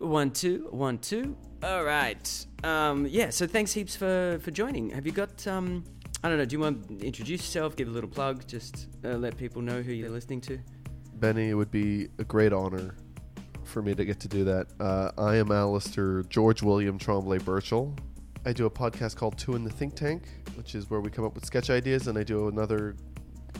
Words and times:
One, 0.00 0.30
two, 0.30 0.66
one, 0.70 0.96
two. 0.96 1.36
All 1.62 1.84
right. 1.84 2.46
Um, 2.64 3.06
yeah, 3.06 3.28
so 3.28 3.46
thanks 3.46 3.70
heaps 3.70 3.94
for, 3.94 4.40
for 4.42 4.50
joining. 4.50 4.88
Have 4.90 5.04
you 5.04 5.12
got, 5.12 5.46
um, 5.46 5.84
I 6.24 6.30
don't 6.30 6.38
know, 6.38 6.46
do 6.46 6.56
you 6.56 6.60
want 6.60 6.88
to 6.88 7.06
introduce 7.06 7.42
yourself, 7.42 7.76
give 7.76 7.86
a 7.86 7.90
little 7.90 8.08
plug, 8.08 8.46
just 8.48 8.88
uh, 9.04 9.08
let 9.10 9.36
people 9.36 9.60
know 9.60 9.82
who 9.82 9.92
you're 9.92 10.08
listening 10.08 10.40
to? 10.42 10.58
Benny, 11.16 11.50
it 11.50 11.54
would 11.54 11.70
be 11.70 12.08
a 12.18 12.24
great 12.24 12.54
honor 12.54 12.96
for 13.64 13.82
me 13.82 13.94
to 13.94 14.06
get 14.06 14.18
to 14.20 14.28
do 14.28 14.42
that. 14.44 14.68
Uh, 14.80 15.10
I 15.18 15.36
am 15.36 15.48
Alasdair 15.48 16.26
George 16.30 16.62
William 16.62 16.98
Tremblay 16.98 17.40
Birchall. 17.40 17.94
I 18.46 18.54
do 18.54 18.64
a 18.64 18.70
podcast 18.70 19.16
called 19.16 19.36
Two 19.36 19.54
in 19.54 19.64
the 19.64 19.70
Think 19.70 19.96
Tank, 19.96 20.22
which 20.54 20.74
is 20.74 20.88
where 20.88 21.00
we 21.00 21.10
come 21.10 21.26
up 21.26 21.34
with 21.34 21.44
sketch 21.44 21.68
ideas, 21.68 22.06
and 22.06 22.16
I 22.16 22.22
do 22.22 22.48
another 22.48 22.96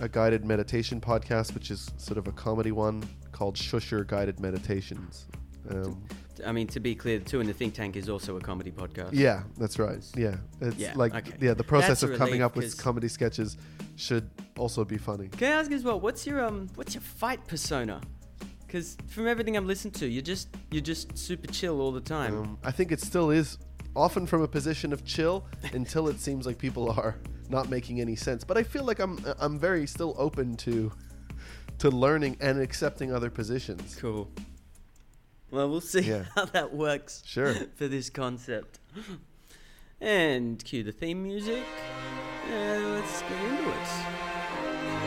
a 0.00 0.08
guided 0.08 0.46
meditation 0.46 1.02
podcast, 1.02 1.52
which 1.52 1.70
is 1.70 1.90
sort 1.98 2.16
of 2.16 2.28
a 2.28 2.32
comedy 2.32 2.72
one 2.72 3.02
called 3.30 3.56
Shusher 3.56 4.06
Guided 4.06 4.40
Meditations. 4.40 5.26
Um, 5.68 6.02
I 6.46 6.52
mean, 6.52 6.66
to 6.68 6.80
be 6.80 6.94
clear, 6.94 7.18
the 7.18 7.24
Two 7.24 7.40
in 7.40 7.46
the 7.46 7.52
Think 7.52 7.74
Tank 7.74 7.96
is 7.96 8.08
also 8.08 8.36
a 8.36 8.40
comedy 8.40 8.70
podcast. 8.70 9.10
yeah, 9.12 9.42
that's 9.58 9.78
right. 9.78 10.02
Yeah, 10.16 10.36
it's 10.60 10.76
Yeah, 10.76 10.92
like 10.96 11.14
okay. 11.14 11.32
yeah, 11.40 11.54
the 11.54 11.64
process 11.64 12.00
That's 12.00 12.02
a 12.04 12.12
of 12.12 12.18
coming 12.18 12.34
relief, 12.34 12.46
up 12.46 12.56
with 12.56 12.64
'cause- 12.66 12.74
comedy 12.74 13.08
sketches 13.08 13.56
should 13.96 14.28
also 14.58 14.84
be 14.84 14.98
funny. 14.98 15.28
Can 15.28 15.52
I 15.52 15.60
ask 15.60 15.70
as 15.72 15.84
well, 15.84 15.98
what's 16.00 16.26
your 16.26 16.44
um, 16.44 16.68
what's 16.74 16.94
your 16.94 17.02
fight 17.02 17.46
persona? 17.46 18.00
Because 18.66 18.96
from 19.08 19.26
everything 19.26 19.56
I've 19.56 19.64
listened 19.66 19.94
to, 19.94 20.06
you're 20.08 20.22
just 20.22 20.48
you're 20.70 20.82
just 20.82 21.18
super 21.18 21.48
chill 21.48 21.80
all 21.80 21.92
the 21.92 22.00
time. 22.00 22.36
Um, 22.38 22.58
I 22.64 22.70
think 22.70 22.92
it 22.92 23.00
still 23.00 23.30
is 23.30 23.58
often 23.96 24.26
from 24.26 24.42
a 24.42 24.48
position 24.48 24.92
of 24.92 25.04
chill 25.04 25.44
until 25.74 26.08
it 26.08 26.20
seems 26.20 26.46
like 26.46 26.56
people 26.58 26.90
are 26.90 27.16
not 27.48 27.68
making 27.68 28.00
any 28.00 28.14
sense. 28.14 28.44
But 28.44 28.56
I 28.56 28.62
feel 28.62 28.84
like 28.84 29.00
I'm 29.00 29.18
I'm 29.40 29.58
very 29.58 29.86
still 29.86 30.14
open 30.18 30.56
to 30.58 30.92
to 31.78 31.90
learning 31.90 32.36
and 32.40 32.60
accepting 32.60 33.12
other 33.12 33.30
positions. 33.30 33.96
Cool. 33.98 34.30
Well, 35.50 35.68
we'll 35.68 35.80
see 35.80 36.00
Yeah. 36.02 36.24
how 36.34 36.44
that 36.46 36.72
works 36.74 37.22
Sure. 37.26 37.54
for 37.76 37.88
this 37.88 38.08
concept. 38.10 38.78
And 40.00 40.62
cue 40.64 40.82
the 40.82 40.92
theme 40.92 41.22
music. 41.22 41.64
And 42.48 42.94
let's 42.94 43.22
get 43.22 43.32
into 43.32 43.70
it. 43.70 45.00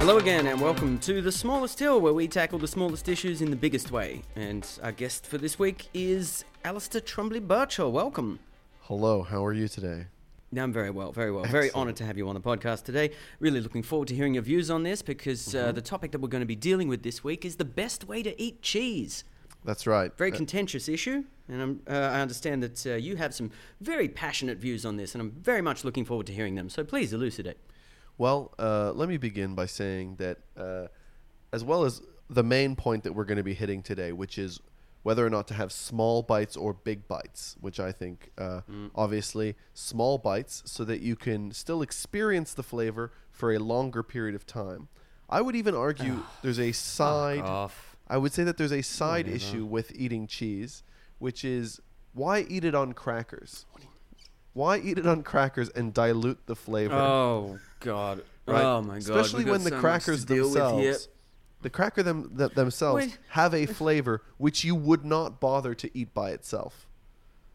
Hello 0.00 0.16
again, 0.16 0.46
and 0.46 0.60
welcome 0.60 0.98
to 1.00 1.20
The 1.20 1.30
Smallest 1.30 1.78
Hill, 1.78 2.00
where 2.00 2.14
we 2.14 2.26
tackle 2.26 2.58
the 2.58 2.66
smallest 2.66 3.08
issues 3.08 3.42
in 3.42 3.50
the 3.50 3.56
biggest 3.56 3.92
way. 3.92 4.22
And 4.34 4.66
our 4.82 4.92
guest 4.92 5.26
for 5.26 5.36
this 5.38 5.58
week 5.58 5.88
is 5.92 6.44
Alasdair 6.64 7.04
Tremblay 7.04 7.40
Birchall. 7.40 7.92
Welcome. 7.92 8.40
Hello, 8.82 9.22
how 9.22 9.44
are 9.44 9.52
you 9.52 9.68
today? 9.68 10.06
No, 10.52 10.64
I'm 10.64 10.72
very 10.72 10.90
well, 10.90 11.12
very 11.12 11.30
well. 11.30 11.44
Very 11.44 11.70
honoured 11.72 11.96
to 11.96 12.04
have 12.04 12.18
you 12.18 12.28
on 12.28 12.34
the 12.34 12.40
podcast 12.40 12.82
today. 12.84 13.10
Really 13.38 13.60
looking 13.60 13.84
forward 13.84 14.08
to 14.08 14.14
hearing 14.16 14.34
your 14.34 14.42
views 14.42 14.68
on 14.70 14.82
this 14.82 15.00
because 15.00 15.48
Mm-hmm. 15.48 15.68
uh, 15.68 15.72
the 15.72 15.82
topic 15.82 16.10
that 16.12 16.20
we're 16.20 16.28
going 16.28 16.40
to 16.42 16.46
be 16.46 16.56
dealing 16.56 16.88
with 16.88 17.02
this 17.04 17.22
week 17.22 17.44
is 17.44 17.56
the 17.56 17.64
best 17.64 18.04
way 18.08 18.22
to 18.22 18.40
eat 18.42 18.62
cheese. 18.62 19.22
That's 19.64 19.86
right. 19.86 20.16
Very 20.16 20.32
Uh, 20.32 20.36
contentious 20.36 20.88
issue, 20.88 21.22
and 21.48 21.62
I'm, 21.62 21.80
uh, 21.88 21.92
I 21.92 22.20
understand 22.20 22.62
that 22.64 22.86
uh, 22.86 22.94
you 22.94 23.16
have 23.16 23.32
some 23.34 23.50
very 23.80 24.08
passionate 24.08 24.58
views 24.58 24.84
on 24.84 24.96
this, 24.96 25.14
and 25.14 25.22
I'm 25.22 25.30
very 25.32 25.60
much 25.62 25.84
looking 25.84 26.04
forward 26.04 26.26
to 26.26 26.32
hearing 26.32 26.54
them. 26.56 26.68
So 26.68 26.82
please 26.82 27.12
elucidate. 27.12 27.58
Well, 28.18 28.54
uh, 28.58 28.92
let 28.94 29.08
me 29.08 29.18
begin 29.18 29.54
by 29.54 29.66
saying 29.66 30.16
that, 30.16 30.38
uh, 30.56 30.88
as 31.52 31.62
well 31.62 31.84
as 31.84 32.02
the 32.28 32.42
main 32.42 32.74
point 32.74 33.04
that 33.04 33.12
we're 33.12 33.24
going 33.24 33.38
to 33.38 33.44
be 33.44 33.54
hitting 33.54 33.82
today, 33.82 34.12
which 34.12 34.36
is 34.38 34.60
whether 35.02 35.24
or 35.24 35.30
not 35.30 35.48
to 35.48 35.54
have 35.54 35.72
small 35.72 36.22
bites 36.22 36.56
or 36.56 36.74
big 36.74 37.08
bites, 37.08 37.56
which 37.60 37.80
I 37.80 37.90
think, 37.92 38.30
uh, 38.36 38.60
obviously, 38.94 39.56
small 39.72 40.18
bites 40.18 40.62
so 40.66 40.84
that 40.84 41.00
you 41.00 41.16
can 41.16 41.52
still 41.52 41.80
experience 41.82 42.52
the 42.54 42.62
flavor 42.62 43.12
for 43.30 43.52
a 43.52 43.58
longer 43.58 44.02
period 44.02 44.34
of 44.34 44.46
time. 44.46 44.88
I 45.28 45.40
would 45.40 45.56
even 45.56 45.74
argue 45.74 46.24
there's 46.42 46.58
a 46.60 46.72
side. 46.72 47.40
I 48.08 48.16
would 48.18 48.32
say 48.32 48.42
that 48.44 48.56
there's 48.56 48.72
a 48.72 48.82
side 48.82 49.28
issue 49.28 49.64
with 49.64 49.92
eating 49.94 50.26
cheese, 50.26 50.82
which 51.18 51.44
is 51.44 51.80
why 52.12 52.40
eat 52.48 52.64
it 52.64 52.74
on 52.74 52.92
crackers? 52.92 53.66
Why 54.52 54.78
eat 54.78 54.98
it 54.98 55.06
on 55.06 55.22
crackers 55.22 55.68
and 55.70 55.94
dilute 55.94 56.46
the 56.46 56.56
flavor? 56.56 56.94
Oh 56.96 57.58
God! 57.78 58.22
right? 58.46 58.64
Oh 58.64 58.82
my 58.82 58.94
God! 58.94 58.98
Especially 58.98 59.44
when 59.44 59.62
the 59.62 59.70
crackers 59.70 60.24
to 60.24 60.34
deal 60.34 60.50
with 60.50 60.54
here. 60.54 60.64
themselves, 60.64 61.08
the 61.62 61.70
cracker 61.70 62.02
them 62.02 62.34
th- 62.36 62.52
themselves 62.52 63.06
Wait. 63.06 63.18
have 63.30 63.54
a 63.54 63.66
flavor 63.66 64.22
which 64.38 64.64
you 64.64 64.74
would 64.74 65.04
not 65.04 65.40
bother 65.40 65.74
to 65.74 65.90
eat 65.96 66.14
by 66.14 66.30
itself. 66.30 66.86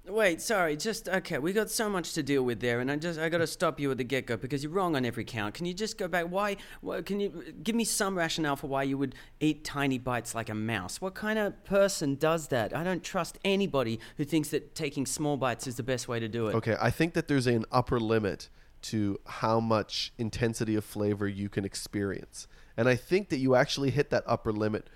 Wait, 0.08 0.40
sorry, 0.40 0.78
just 0.78 1.10
okay. 1.10 1.40
We 1.40 1.52
got 1.52 1.72
so 1.72 1.90
much 1.90 2.14
to 2.14 2.22
deal 2.22 2.44
with 2.44 2.60
there, 2.60 2.80
and 2.80 2.92
I 2.92 2.96
just 2.96 3.20
I 3.20 3.28
got 3.28 3.40
to 3.40 3.48
stop 3.48 3.80
you 3.80 3.90
at 3.90 3.98
the 3.98 4.04
get 4.04 4.28
go 4.28 4.38
because 4.38 4.62
you're 4.62 4.72
wrong 4.72 4.96
on 4.96 5.04
every 5.04 5.24
count. 5.24 5.56
Can 5.56 5.66
you 5.66 5.74
just 5.74 5.98
go 5.98 6.08
back? 6.08 6.28
Why, 6.28 6.58
why? 6.82 7.02
Can 7.02 7.20
you 7.20 7.54
give 7.64 7.76
me 7.76 7.86
some 7.86 8.16
rationale 8.16 8.56
for 8.56 8.68
why 8.68 8.84
you 8.84 9.00
would 9.00 9.16
eat 9.40 9.64
tiny 9.64 9.98
bites 9.98 10.36
like 10.36 10.50
a 10.50 10.54
mouse? 10.54 11.02
What 11.02 11.16
kind 11.16 11.40
of 11.40 11.64
person 11.64 12.16
does 12.16 12.50
that? 12.50 12.76
I 12.76 12.84
don't 12.84 13.04
trust 13.04 13.40
anybody 13.44 14.00
who 14.18 14.26
thinks 14.26 14.50
that 14.50 14.76
taking 14.76 15.08
small 15.08 15.38
bites 15.38 15.66
is 15.66 15.76
the 15.76 15.84
best 15.84 16.08
way 16.08 16.20
to 16.20 16.28
do 16.28 16.48
it. 16.48 16.56
Okay, 16.56 16.76
I 16.80 16.92
think 16.92 17.16
that 17.16 17.28
there's 17.28 17.48
an 17.48 17.66
upper 17.72 18.00
limit 18.00 18.50
to 18.90 19.20
how 19.26 19.60
much 19.60 20.14
intensity 20.18 20.76
of 20.76 20.86
flavor 20.86 21.28
you 21.28 21.50
can 21.50 21.66
experience, 21.66 22.48
and 22.78 22.88
I 22.88 22.96
think 22.96 23.30
that 23.30 23.38
you 23.38 23.56
actually 23.56 23.90
hit 23.90 24.10
that 24.10 24.24
upper 24.26 24.52
limit 24.52 24.88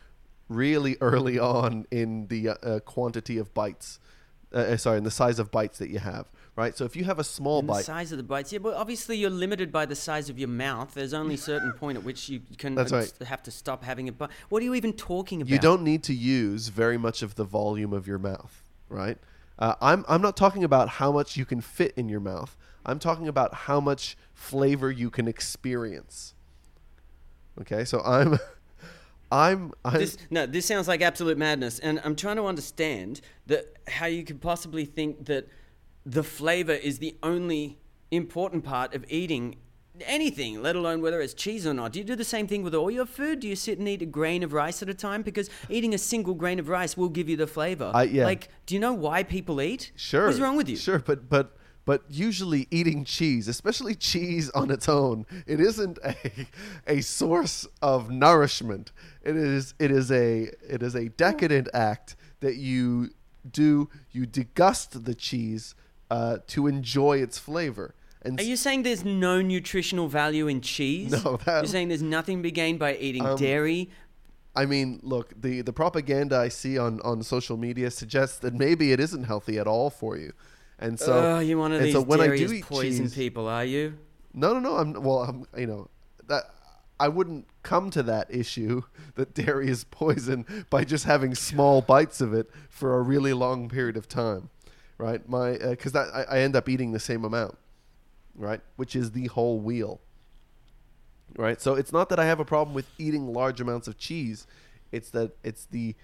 really 0.50 0.98
early 1.02 1.40
on 1.40 1.86
in 1.92 2.28
the 2.28 2.50
uh, 2.50 2.54
uh, 2.64 2.80
quantity 2.80 3.38
of 3.38 3.54
bites. 3.54 4.00
Uh, 4.52 4.58
uh, 4.58 4.78
sorry, 4.78 4.98
in 4.98 5.04
the 5.04 5.12
size 5.12 5.38
of 5.38 5.52
bites 5.52 5.78
that 5.78 5.92
you 5.92 6.00
have, 6.00 6.26
right? 6.56 6.76
So 6.76 6.84
if 6.84 6.96
you 6.96 7.04
have 7.04 7.20
a 7.20 7.24
small 7.24 7.62
bite, 7.62 7.86
size 7.86 8.12
of 8.12 8.18
the 8.18 8.24
bites, 8.24 8.52
yeah, 8.52 8.58
but 8.58 8.74
obviously 8.74 9.16
you're 9.16 9.30
limited 9.30 9.72
by 9.72 9.86
the 9.86 9.96
size 9.96 10.28
of 10.28 10.40
your 10.40 10.50
mouth. 10.50 10.92
There's 10.96 11.14
only 11.14 11.36
a 11.36 11.38
certain 11.38 11.72
point 11.74 12.00
at 12.00 12.04
which 12.04 12.30
you 12.30 12.42
can 12.58 12.74
That's 12.74 12.92
right. 12.92 13.14
have 13.28 13.44
to 13.44 13.52
stop 13.52 13.84
having 13.84 14.10
a 14.10 14.12
bite. 14.12 14.32
What 14.50 14.64
are 14.64 14.66
you 14.66 14.74
even 14.74 14.94
talking 14.94 15.44
about? 15.44 15.52
you 15.52 15.60
don't 15.60 15.84
need 15.84 16.02
to 16.06 16.16
use 16.16 16.70
very 16.70 16.98
much 16.98 17.22
of 17.22 17.36
the 17.36 17.44
volume 17.44 17.94
of 17.94 18.08
your 18.08 18.18
mouth, 18.18 18.64
right? 18.90 19.20
Uh, 19.60 19.76
I'm 19.82 20.04
I'm 20.08 20.22
not 20.22 20.36
talking 20.36 20.64
about 20.64 20.90
how 20.90 21.12
much 21.12 21.38
you 21.38 21.46
can 21.46 21.62
fit 21.62 21.94
in 21.96 22.10
your 22.10 22.22
mouth. 22.22 22.58
I'm 22.85 23.00
talking 23.00 23.28
about 23.28 23.53
how 23.53 23.79
much 23.79 24.17
flavor 24.34 24.91
you 24.91 25.09
can 25.09 25.28
experience. 25.28 26.34
Okay, 27.62 27.84
so 27.85 28.01
I'm, 28.01 28.38
I'm, 29.31 29.73
I'm 29.84 30.00
This, 30.00 30.17
no, 30.29 30.45
this 30.45 30.66
sounds 30.66 30.88
like 30.88 31.01
absolute 31.01 31.38
madness, 31.38 31.79
and 31.79 32.01
I'm 32.03 32.16
trying 32.16 32.38
to 32.38 32.45
understand 32.45 33.22
that 33.47 33.66
how 33.88 34.06
you 34.06 34.23
could 34.23 34.41
possibly 34.41 34.85
think 34.85 35.25
that 35.25 35.47
the 36.06 36.23
flavor 36.23 36.73
is 36.73 37.00
the 37.00 37.16
only 37.22 37.78
important 38.12 38.63
part 38.63 38.96
of 38.96 39.06
eating 39.09 39.57
anything, 40.06 40.61
let 40.61 40.75
alone 40.75 41.01
whether 41.01 41.22
it's 41.22 41.34
cheese 41.34 41.67
or 41.67 41.73
not. 41.73 41.91
Do 41.91 42.00
you 42.00 42.06
do 42.06 42.16
the 42.16 42.23
same 42.23 42.47
thing 42.47 42.63
with 42.63 42.73
all 42.73 42.90
your 42.90 43.06
food? 43.06 43.41
Do 43.41 43.47
you 43.47 43.56
sit 43.56 43.79
and 43.79 43.88
eat 43.88 44.01
a 44.01 44.06
grain 44.06 44.44
of 44.44 44.53
rice 44.53 44.81
at 44.81 44.90
a 44.90 44.94
time? 44.94 45.22
Because 45.22 45.50
eating 45.69 45.94
a 45.94 45.97
single 45.97 46.34
grain 46.34 46.57
of 46.59 46.69
rice 46.69 46.96
will 46.96 47.09
give 47.09 47.28
you 47.29 47.35
the 47.35 47.47
flavor. 47.47 47.91
I- 47.94 48.03
yeah. 48.03 48.23
Like, 48.25 48.47
do 48.66 48.73
you 48.73 48.79
know 48.79 48.94
why 48.94 49.23
people 49.23 49.61
eat? 49.61 49.91
sure. 49.96 50.28
What's 50.28 50.40
wrong 50.40 50.56
with 50.56 50.69
you? 50.69 50.78
Sure, 50.78 51.00
but 51.00 51.29
but 51.29 51.56
but 51.90 52.04
usually 52.08 52.68
eating 52.70 53.04
cheese, 53.04 53.48
especially 53.48 53.96
cheese 53.96 54.52
on 54.52 54.70
its 54.70 54.88
own, 54.88 55.26
it 55.48 55.60
isn't 55.60 55.98
a 56.06 56.16
a 56.86 57.02
source 57.02 57.66
of 57.82 58.12
nourishment. 58.12 58.92
It 59.24 59.36
is 59.36 59.74
it 59.80 59.90
is 59.90 60.12
a 60.12 60.52
it 60.76 60.84
is 60.84 60.94
a 60.94 61.10
decadent 61.10 61.68
act 61.74 62.16
that 62.42 62.58
you 62.58 63.10
do. 63.50 63.90
You 64.12 64.28
degust 64.28 65.04
the 65.04 65.16
cheese 65.16 65.74
uh, 66.12 66.38
to 66.54 66.68
enjoy 66.68 67.18
its 67.24 67.40
flavor. 67.40 67.96
And 68.22 68.40
Are 68.40 68.44
you 68.44 68.56
saying 68.56 68.84
there's 68.84 69.04
no 69.04 69.42
nutritional 69.42 70.08
value 70.08 70.46
in 70.48 70.62
cheese? 70.62 71.12
No, 71.24 71.38
that- 71.46 71.64
You're 71.64 71.66
saying 71.78 71.88
there's 71.88 72.04
nothing 72.04 72.38
to 72.38 72.44
be 72.44 72.52
gained 72.52 72.78
by 72.78 72.98
eating 72.98 73.26
Um, 73.26 73.36
dairy? 73.36 73.90
I 74.56 74.66
mean, 74.68 75.00
look, 75.02 75.34
the, 75.42 75.62
the 75.62 75.74
propaganda 75.74 76.38
I 76.38 76.50
see 76.50 76.78
on, 76.78 77.00
on 77.02 77.24
social 77.24 77.58
media 77.58 77.90
suggests 77.90 78.38
that 78.40 78.54
maybe 78.54 78.92
it 78.92 79.00
isn't 79.00 79.24
healthy 79.24 79.58
at 79.58 79.68
all 79.68 79.90
for 79.90 80.18
you. 80.18 80.34
And 80.79 80.97
so, 80.97 81.35
oh, 81.35 81.40
you're 81.40 81.57
one 81.57 81.73
of 81.73 81.81
these 81.81 81.94
so 81.94 82.01
when 82.01 82.22
I 82.22 82.35
do 82.35 82.51
eat 82.53 82.63
poison 82.63 83.06
cheese, 83.06 83.14
people, 83.14 83.47
are 83.47 83.66
you? 83.66 83.97
no, 84.34 84.53
no, 84.53 84.59
no, 84.59 84.78
I'm 84.78 84.93
well, 85.03 85.20
I'm 85.20 85.46
you 85.58 85.67
know 85.67 85.90
that 86.28 86.46
I 86.99 87.09
wouldn't 87.09 87.47
come 87.64 87.90
to 87.91 88.03
that 88.03 88.34
issue 88.34 88.84
that 89.16 89.34
dairy 89.34 89.70
is 89.70 89.84
poison 89.84 90.46
by 90.70 90.85
just 90.85 91.05
having 91.05 91.35
small 91.35 91.81
bites 91.81 92.22
of 92.22 92.34
it 92.34 92.49
for 92.70 92.97
a 92.97 93.02
really 93.02 93.34
long 93.34 93.67
period 93.67 93.97
of 93.97 94.08
time, 94.08 94.49
right? 94.97 95.28
My 95.28 95.58
uh, 95.58 95.72
because 95.72 95.91
that 95.91 96.08
I, 96.14 96.37
I 96.37 96.40
end 96.40 96.55
up 96.55 96.70
eating 96.70 96.93
the 96.93 96.99
same 96.99 97.25
amount, 97.25 97.58
right? 98.35 98.61
Which 98.78 98.96
is 98.96 99.11
the 99.11 99.28
whole 99.28 99.59
wheel, 99.59 99.99
right? 101.37 101.59
So 101.59 101.75
it's 101.75 101.91
not 101.91 102.08
that 102.09 102.20
I 102.20 102.25
have 102.25 102.40
a 102.40 102.46
problem 102.46 102.73
with 102.73 102.87
eating 102.97 103.34
large 103.34 103.59
amounts 103.59 103.90
of 103.90 103.97
cheese. 103.97 104.47
It's 104.93 105.09
that 105.09 105.32
it's 105.43 105.66
the 105.66 105.96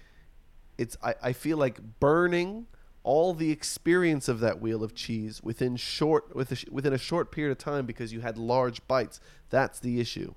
it's 0.76 0.98
I, 1.02 1.14
I 1.22 1.32
feel 1.32 1.56
like 1.56 1.80
burning 1.98 2.66
all 3.06 3.32
the 3.34 3.52
experience 3.52 4.28
of 4.28 4.40
that 4.40 4.60
wheel 4.60 4.82
of 4.82 4.92
cheese 4.92 5.40
within 5.40 5.76
short 5.76 6.34
with 6.34 6.50
a, 6.50 6.56
within 6.72 6.92
a 6.92 6.98
short 6.98 7.30
period 7.30 7.52
of 7.52 7.58
time 7.58 7.86
because 7.86 8.12
you 8.12 8.20
had 8.20 8.36
large 8.36 8.84
bites. 8.88 9.20
That's 9.48 9.78
the 9.78 10.00
issue. 10.00 10.34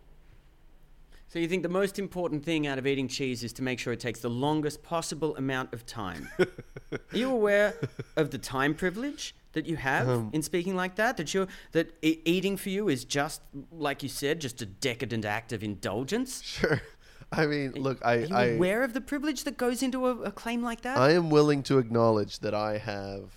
So 1.27 1.39
you 1.39 1.47
think 1.47 1.63
the 1.63 1.69
most 1.69 1.97
important 1.97 2.45
thing 2.45 2.67
out 2.67 2.77
of 2.77 2.85
eating 2.85 3.07
cheese 3.07 3.43
is 3.43 3.53
to 3.53 3.63
make 3.63 3.79
sure 3.79 3.91
it 3.93 3.99
takes 3.99 4.19
the 4.19 4.29
longest 4.29 4.83
possible 4.83 5.35
amount 5.35 5.73
of 5.73 5.85
time? 5.87 6.29
Are 6.39 6.99
you 7.11 7.31
aware 7.31 7.73
of 8.15 8.29
the 8.29 8.37
time 8.37 8.75
privilege 8.75 9.35
that 9.53 9.65
you 9.65 9.75
have 9.75 10.07
Um, 10.07 10.29
in 10.31 10.43
speaking 10.43 10.75
like 10.75 10.95
that? 10.95 11.17
That 11.17 11.33
you're 11.33 11.47
that 11.71 11.91
e- 12.03 12.19
eating 12.23 12.55
for 12.55 12.69
you 12.69 12.87
is 12.87 13.03
just 13.03 13.41
like 13.71 14.03
you 14.03 14.09
said, 14.09 14.41
just 14.41 14.61
a 14.61 14.65
decadent 14.67 15.25
act 15.25 15.51
of 15.53 15.63
indulgence. 15.63 16.43
Sure. 16.43 16.81
I 17.31 17.45
mean, 17.45 17.73
look, 17.73 17.99
I 18.03 18.13
Are 18.13 18.19
you 18.19 18.35
I, 18.35 18.45
aware 18.45 18.83
of 18.83 18.93
the 18.93 19.01
privilege 19.01 19.43
that 19.43 19.57
goes 19.57 19.83
into 19.83 20.07
a, 20.07 20.15
a 20.23 20.31
claim 20.31 20.63
like 20.63 20.81
that? 20.81 20.97
I 20.97 21.11
am 21.11 21.29
willing 21.29 21.61
to 21.63 21.77
acknowledge 21.77 22.39
that 22.39 22.53
I 22.53 22.77
have 22.77 23.31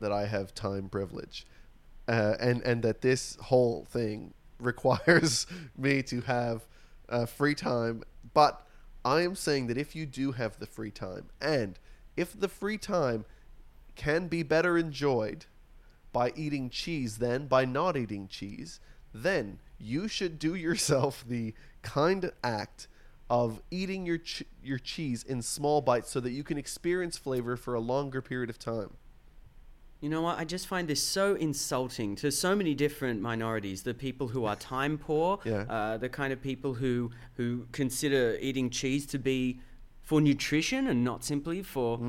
that 0.00 0.12
I 0.12 0.26
have 0.26 0.54
time 0.54 0.88
privilege, 0.88 1.46
uh, 2.08 2.34
and 2.38 2.62
and 2.62 2.82
that 2.82 3.00
this 3.00 3.36
whole 3.36 3.86
thing 3.90 4.34
requires 4.60 5.46
me 5.78 6.02
to 6.04 6.20
have 6.22 6.66
uh, 7.08 7.26
free 7.26 7.54
time. 7.54 8.02
But 8.34 8.66
I 9.04 9.22
am 9.22 9.34
saying 9.34 9.68
that 9.68 9.78
if 9.78 9.96
you 9.96 10.04
do 10.04 10.32
have 10.32 10.58
the 10.58 10.66
free 10.66 10.90
time, 10.90 11.30
and 11.40 11.78
if 12.16 12.38
the 12.38 12.48
free 12.48 12.78
time 12.78 13.24
can 13.96 14.28
be 14.28 14.42
better 14.42 14.76
enjoyed 14.76 15.46
by 16.12 16.32
eating 16.36 16.68
cheese 16.68 17.18
than 17.18 17.46
by 17.46 17.64
not 17.64 17.96
eating 17.96 18.28
cheese, 18.28 18.80
then 19.14 19.58
you 19.78 20.08
should 20.08 20.38
do 20.38 20.54
yourself 20.54 21.24
the 21.26 21.54
kind 21.82 22.30
act 22.44 22.88
of 23.30 23.62
eating 23.70 24.04
your 24.04 24.18
ch- 24.18 24.42
your 24.62 24.78
cheese 24.78 25.22
in 25.22 25.40
small 25.40 25.80
bites 25.80 26.10
so 26.10 26.18
that 26.20 26.32
you 26.32 26.42
can 26.42 26.58
experience 26.58 27.16
flavor 27.16 27.56
for 27.56 27.74
a 27.74 27.80
longer 27.80 28.20
period 28.20 28.50
of 28.50 28.58
time. 28.58 28.90
You 30.00 30.08
know 30.08 30.22
what? 30.22 30.38
I 30.38 30.44
just 30.44 30.66
find 30.66 30.88
this 30.88 31.02
so 31.02 31.34
insulting 31.34 32.16
to 32.16 32.30
so 32.32 32.56
many 32.56 32.74
different 32.74 33.20
minorities. 33.20 33.82
The 33.82 33.94
people 33.94 34.28
who 34.28 34.46
are 34.46 34.56
time 34.56 34.98
poor, 34.98 35.38
Yeah. 35.44 35.64
uh, 35.68 35.96
the 35.98 36.08
kind 36.08 36.32
of 36.32 36.42
people 36.42 36.74
who 36.74 37.10
who 37.36 37.66
consider 37.72 38.36
eating 38.40 38.68
cheese 38.70 39.06
to 39.06 39.18
be 39.18 39.60
for 40.02 40.20
nutrition 40.20 40.88
and 40.88 41.04
not 41.04 41.22
simply 41.22 41.62
for 41.62 42.00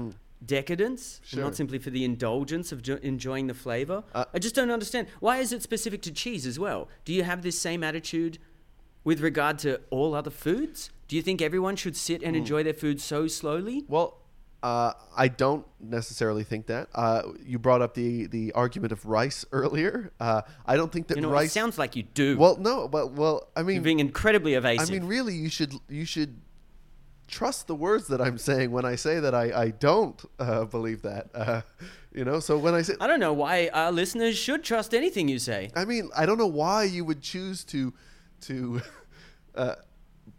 decadence, 0.43 1.19
Mm. 1.23 1.27
Sure. 1.29 1.43
not 1.43 1.55
simply 1.55 1.77
for 1.77 1.91
the 1.91 2.03
indulgence 2.03 2.71
of 2.71 2.81
jo- 2.81 2.97
enjoying 3.03 3.45
the 3.47 3.53
flavor. 3.53 4.03
Uh, 4.15 4.25
I 4.33 4.39
just 4.39 4.55
don't 4.55 4.71
understand. 4.71 5.07
Why 5.19 5.37
is 5.37 5.53
it 5.53 5.61
specific 5.61 6.01
to 6.03 6.11
cheese 6.11 6.47
as 6.47 6.57
well? 6.57 6.87
Do 7.05 7.13
you 7.13 7.23
have 7.23 7.43
this 7.43 7.59
same 7.59 7.83
attitude 7.83 8.39
with 9.03 9.19
regard 9.21 9.59
to 9.59 9.79
all 9.91 10.15
other 10.15 10.31
foods? 10.31 10.89
Do 11.11 11.17
you 11.17 11.21
think 11.21 11.41
everyone 11.41 11.75
should 11.75 11.97
sit 11.97 12.23
and 12.23 12.37
enjoy 12.37 12.63
their 12.63 12.73
food 12.73 13.01
so 13.01 13.27
slowly? 13.27 13.83
Well, 13.89 14.17
uh, 14.63 14.93
I 15.13 15.27
don't 15.27 15.67
necessarily 15.77 16.45
think 16.45 16.67
that. 16.67 16.87
Uh, 16.95 17.23
you 17.45 17.59
brought 17.59 17.81
up 17.81 17.95
the 17.95 18.27
the 18.27 18.53
argument 18.53 18.93
of 18.93 19.05
rice 19.05 19.43
earlier. 19.51 20.13
Uh, 20.21 20.43
I 20.65 20.77
don't 20.77 20.89
think 20.89 21.07
that 21.07 21.17
You 21.17 21.23
know, 21.23 21.31
it 21.31 21.33
rice. 21.33 21.51
sounds 21.51 21.77
like 21.77 21.97
you 21.97 22.03
do. 22.03 22.37
well, 22.37 22.55
no, 22.55 22.87
but 22.87 23.11
well, 23.11 23.49
I 23.57 23.63
mean, 23.63 23.75
You're 23.75 23.83
being 23.83 23.99
incredibly 23.99 24.53
evasive. 24.53 24.79
I 24.79 24.83
evasive. 24.83 25.01
mean, 25.01 25.09
really, 25.09 25.35
you 25.35 25.49
should 25.49 25.73
you 25.89 26.05
should 26.05 26.39
trust 27.27 27.67
the 27.67 27.75
words 27.75 28.07
that 28.07 28.21
I'm 28.21 28.37
saying 28.37 28.71
when 28.71 28.85
I 28.85 28.95
say 28.95 29.19
that 29.19 29.35
I 29.35 29.63
I 29.63 29.69
don't 29.71 30.23
uh, 30.39 30.63
believe 30.63 31.01
that. 31.01 31.27
Uh, 31.35 31.61
you 32.13 32.23
know, 32.23 32.39
so 32.39 32.57
when 32.57 32.73
I 32.73 32.83
say 32.83 32.93
I 33.01 33.07
don't 33.07 33.19
know 33.19 33.33
why 33.33 33.69
our 33.73 33.91
listeners 33.91 34.37
should 34.37 34.63
trust 34.63 34.93
anything 34.93 35.27
you 35.27 35.39
say. 35.39 35.71
I 35.75 35.83
mean, 35.83 36.09
I 36.15 36.25
don't 36.25 36.37
know 36.37 36.47
why 36.47 36.83
you 36.85 37.03
would 37.03 37.21
choose 37.21 37.65
to 37.65 37.93
to 38.43 38.81
uh, 39.55 39.75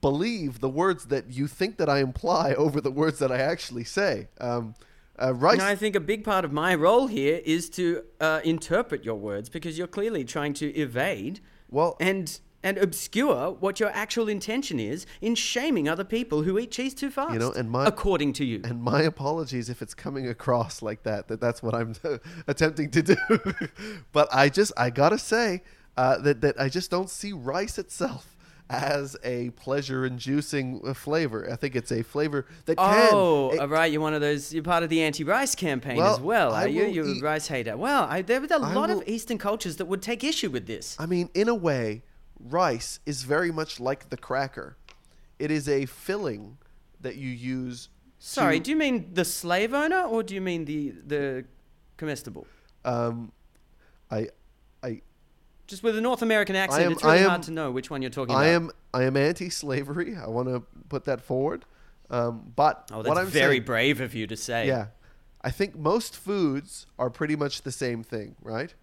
believe 0.01 0.61
the 0.61 0.69
words 0.69 1.07
that 1.07 1.31
you 1.31 1.47
think 1.47 1.77
that 1.79 1.89
I 1.89 1.99
imply 1.99 2.55
over 2.57 2.81
the 2.81 2.91
words 2.91 3.19
that 3.19 3.31
I 3.31 3.39
actually 3.39 3.85
say. 3.85 4.29
Um, 4.41 4.75
uh, 5.23 5.35
rice. 5.35 5.55
And 5.55 5.63
I 5.63 5.75
think 5.75 5.95
a 5.95 6.01
big 6.01 6.25
part 6.25 6.45
of 6.45 6.53
my 6.53 6.75
role 6.75 7.07
here 7.07 7.41
is 7.45 7.69
to 7.71 8.03
uh, 8.21 8.41
interpret 8.45 9.05
your 9.05 9.17
words 9.17 9.49
because 9.49 9.77
you're 9.77 9.87
clearly 9.87 10.25
trying 10.25 10.55
to 10.55 10.75
evade 10.75 11.41
well, 11.71 11.97
and 12.01 12.41
and 12.63 12.79
obscure 12.79 13.51
what 13.51 13.81
your 13.81 13.91
actual 13.91 14.29
intention 14.29 14.79
is 14.79 15.05
in 15.21 15.35
shaming 15.35 15.89
other 15.89 16.05
people 16.05 16.43
who 16.43 16.59
eat 16.59 16.71
cheese 16.71 16.95
too 16.95 17.11
fast. 17.11 17.33
You 17.33 17.39
know, 17.39 17.53
and 17.53 17.71
my- 17.71 17.87
according 17.87 18.35
to 18.35 18.45
you. 18.45 18.61
and 18.65 18.83
my 18.83 19.03
apologies 19.03 19.69
if 19.69 19.83
it's 19.83 19.95
coming 19.95 20.29
across 20.29 20.81
like 20.81 21.03
that. 21.03 21.29
That 21.29 21.41
that's 21.41 21.63
what 21.63 21.75
I'm 21.75 21.95
attempting 22.47 22.91
to 22.91 23.03
do. 23.03 23.17
but 24.13 24.29
I 24.33 24.49
just 24.49 24.73
I 24.77 24.91
gotta 24.91 25.19
say 25.19 25.63
uh, 25.97 26.19
that 26.19 26.41
that 26.41 26.61
I 26.61 26.69
just 26.69 26.91
don't 26.91 27.11
see 27.11 27.33
rice 27.33 27.79
itself 27.79 28.32
as 28.73 29.17
a 29.23 29.51
pleasure-inducing 29.51 30.95
flavor. 30.95 31.49
I 31.51 31.57
think 31.57 31.77
it's 31.77 31.93
a 31.93 32.03
flavor 32.03 32.47
that 32.65 32.77
can. 32.77 33.09
Oh, 33.13 33.51
it- 33.51 33.61
all 33.61 33.69
right. 33.69 33.91
You're 33.93 34.01
one 34.01 34.15
of 34.15 34.21
those. 34.21 34.53
You're 34.53 34.63
part 34.63 34.83
of 34.83 34.89
the 34.89 35.03
anti-rice 35.03 35.55
campaign 35.55 35.99
Well, 35.99 36.15
as 36.15 36.21
well, 36.21 36.53
I 36.53 36.65
are 36.65 36.69
you? 36.69 36.87
You're 36.87 37.07
eat- 37.07 37.23
a 37.23 37.25
rice 37.25 37.47
hater. 37.49 37.77
Well, 37.77 38.05
I, 38.09 38.23
there 38.23 38.41
was 38.41 38.51
a 38.51 38.55
I 38.55 38.73
lot 38.73 38.89
will- 38.89 39.01
of 39.03 39.09
Eastern 39.09 39.39
cultures 39.39 39.77
that 39.77 39.87
would 39.87 40.03
take 40.03 40.25
issue 40.25 40.51
with 40.51 40.67
this. 40.67 40.97
I 40.99 41.07
mean, 41.07 41.29
in 41.35 41.49
a 41.49 41.55
way, 41.55 42.03
rice 42.41 42.99
is 43.07 43.23
very 43.25 43.53
much 43.53 43.79
like 43.79 44.09
the 44.11 44.17
cracker. 44.17 44.77
It 45.39 45.51
is 45.51 45.69
a 45.69 45.87
filling 45.87 46.59
that 47.01 47.17
you 47.17 47.29
use. 47.29 47.89
Sorry, 48.19 48.59
to- 48.59 48.65
do 48.65 48.71
you 48.71 48.77
mean 48.77 49.11
the 49.13 49.25
slave 49.25 49.75
owner 49.75 50.01
or 50.03 50.23
do 50.23 50.35
you 50.35 50.41
mean 50.41 50.65
the 50.65 50.91
the 51.07 51.45
comestible? 51.99 52.47
um, 52.85 53.33
I, 54.11 54.29
Just 55.73 55.83
with 55.83 55.97
a 55.97 56.03
North 56.03 56.21
American 56.21 56.55
accent, 56.55 56.85
am- 56.85 56.93
it's 56.93 57.03
really 57.03 57.21
am- 57.21 57.31
hard 57.31 57.43
to 57.45 57.51
know 57.51 57.71
which 57.71 57.89
one 57.89 58.03
you're 58.03 58.11
talking 58.11 58.35
I 58.35 58.45
about. 58.49 58.55
am, 58.65 58.71
I 58.93 59.05
am 59.05 59.17
anti-slavery. 59.17 60.15
I 60.15 60.29
want 60.29 60.49
to 60.49 60.63
put 60.91 61.07
that 61.07 61.23
forward. 61.23 61.65
Um, 62.11 62.53
but 62.55 62.91
Oh, 62.93 62.97
that's 62.97 63.09
what 63.09 63.17
I'm 63.17 63.25
very 63.27 63.55
saying, 63.55 63.63
brave 63.65 64.01
of 64.03 64.15
you 64.15 64.27
to 64.27 64.37
say. 64.37 64.67
yeah, 64.67 64.89
I 65.41 65.51
think 65.51 65.75
most 65.75 66.15
foods 66.15 66.85
are 66.99 67.09
pretty 67.09 67.37
much 67.37 67.63
the 67.63 67.73
same 67.73 68.03
thing, 68.05 68.37
right? 68.43 68.75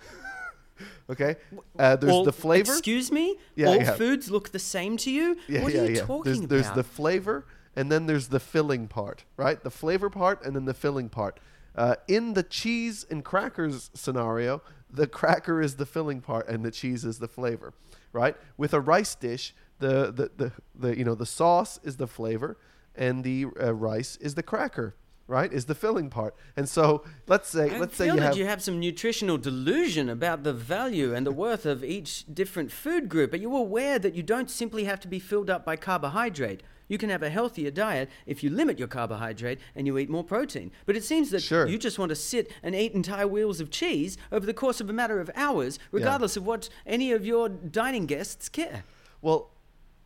okay, 1.10 1.36
uh, 1.78 1.96
there's 1.96 2.10
All- 2.14 2.24
the 2.24 2.32
flavor. 2.32 2.72
Excuse 2.72 3.12
me? 3.12 3.36
Yeah, 3.54 3.66
All 3.66 3.76
yeah. 3.76 3.92
foods 3.92 4.30
look 4.30 4.50
the 4.50 4.58
same 4.58 4.96
to 5.04 5.10
you? 5.10 5.36
Yeah, 5.48 5.62
what 5.62 5.74
yeah, 5.74 5.82
are 5.82 5.84
you 5.84 5.96
yeah. 5.96 6.00
talking 6.06 6.22
there's, 6.24 6.38
about? 6.38 6.48
There's 6.48 6.70
the 6.70 6.82
flavor, 6.84 7.44
and 7.76 7.92
then 7.92 8.06
there's 8.06 8.28
the 8.28 8.40
filling 8.40 8.88
part, 8.88 9.24
right? 9.36 9.62
The 9.62 9.70
flavor 9.70 10.08
part, 10.08 10.42
and 10.46 10.56
then 10.56 10.64
the 10.64 10.72
filling 10.72 11.10
part. 11.10 11.40
Uh, 11.78 11.94
in 12.08 12.34
the 12.34 12.42
cheese 12.42 13.06
and 13.08 13.24
crackers 13.24 13.92
scenario, 13.94 14.60
the 14.90 15.06
cracker 15.06 15.62
is 15.62 15.76
the 15.76 15.86
filling 15.86 16.20
part, 16.20 16.48
and 16.48 16.64
the 16.64 16.72
cheese 16.72 17.04
is 17.04 17.20
the 17.20 17.28
flavor, 17.28 17.72
right? 18.12 18.36
With 18.56 18.74
a 18.74 18.80
rice 18.80 19.14
dish, 19.14 19.54
the 19.78 20.10
the, 20.10 20.30
the, 20.36 20.52
the 20.74 20.98
you 20.98 21.04
know 21.04 21.14
the 21.14 21.24
sauce 21.24 21.78
is 21.84 21.96
the 21.96 22.08
flavor, 22.08 22.58
and 22.96 23.22
the 23.22 23.46
uh, 23.62 23.72
rice 23.74 24.16
is 24.16 24.34
the 24.34 24.42
cracker, 24.42 24.96
right? 25.28 25.52
Is 25.52 25.66
the 25.66 25.74
filling 25.76 26.10
part. 26.10 26.34
And 26.56 26.68
so 26.68 27.04
let's 27.28 27.48
say 27.48 27.72
I 27.72 27.78
let's 27.78 27.96
say 27.96 28.06
you 28.06 28.16
that 28.16 28.22
have 28.22 28.36
you 28.36 28.46
have 28.46 28.60
some 28.60 28.80
nutritional 28.80 29.38
delusion 29.38 30.08
about 30.08 30.42
the 30.42 30.52
value 30.52 31.14
and 31.14 31.24
the 31.24 31.30
worth 31.30 31.64
of 31.64 31.84
each 31.84 32.24
different 32.34 32.72
food 32.72 33.08
group. 33.08 33.32
Are 33.34 33.36
you 33.36 33.54
aware 33.54 34.00
that 34.00 34.16
you 34.16 34.24
don't 34.24 34.50
simply 34.50 34.82
have 34.84 34.98
to 34.98 35.06
be 35.06 35.20
filled 35.20 35.48
up 35.48 35.64
by 35.64 35.76
carbohydrate? 35.76 36.64
You 36.88 36.98
can 36.98 37.10
have 37.10 37.22
a 37.22 37.30
healthier 37.30 37.70
diet 37.70 38.08
if 38.26 38.42
you 38.42 38.50
limit 38.50 38.78
your 38.78 38.88
carbohydrate 38.88 39.58
and 39.76 39.86
you 39.86 39.96
eat 39.98 40.08
more 40.10 40.24
protein. 40.24 40.70
But 40.86 40.96
it 40.96 41.04
seems 41.04 41.30
that 41.30 41.42
Sure. 41.42 41.66
you 41.66 41.78
just 41.78 41.98
want 41.98 42.08
to 42.10 42.16
sit 42.16 42.50
and 42.62 42.74
eat 42.74 42.92
entire 42.92 43.26
wheels 43.28 43.60
of 43.60 43.70
cheese 43.70 44.16
over 44.32 44.46
the 44.46 44.54
course 44.54 44.80
of 44.80 44.88
a 44.88 44.92
matter 44.92 45.20
of 45.20 45.30
hours, 45.34 45.78
regardless 45.92 46.36
of 46.36 46.46
what 46.46 46.68
any 46.86 47.12
of 47.12 47.24
your 47.26 47.48
dining 47.48 48.06
guests 48.06 48.48
care. 48.48 48.84
Well, 49.22 49.50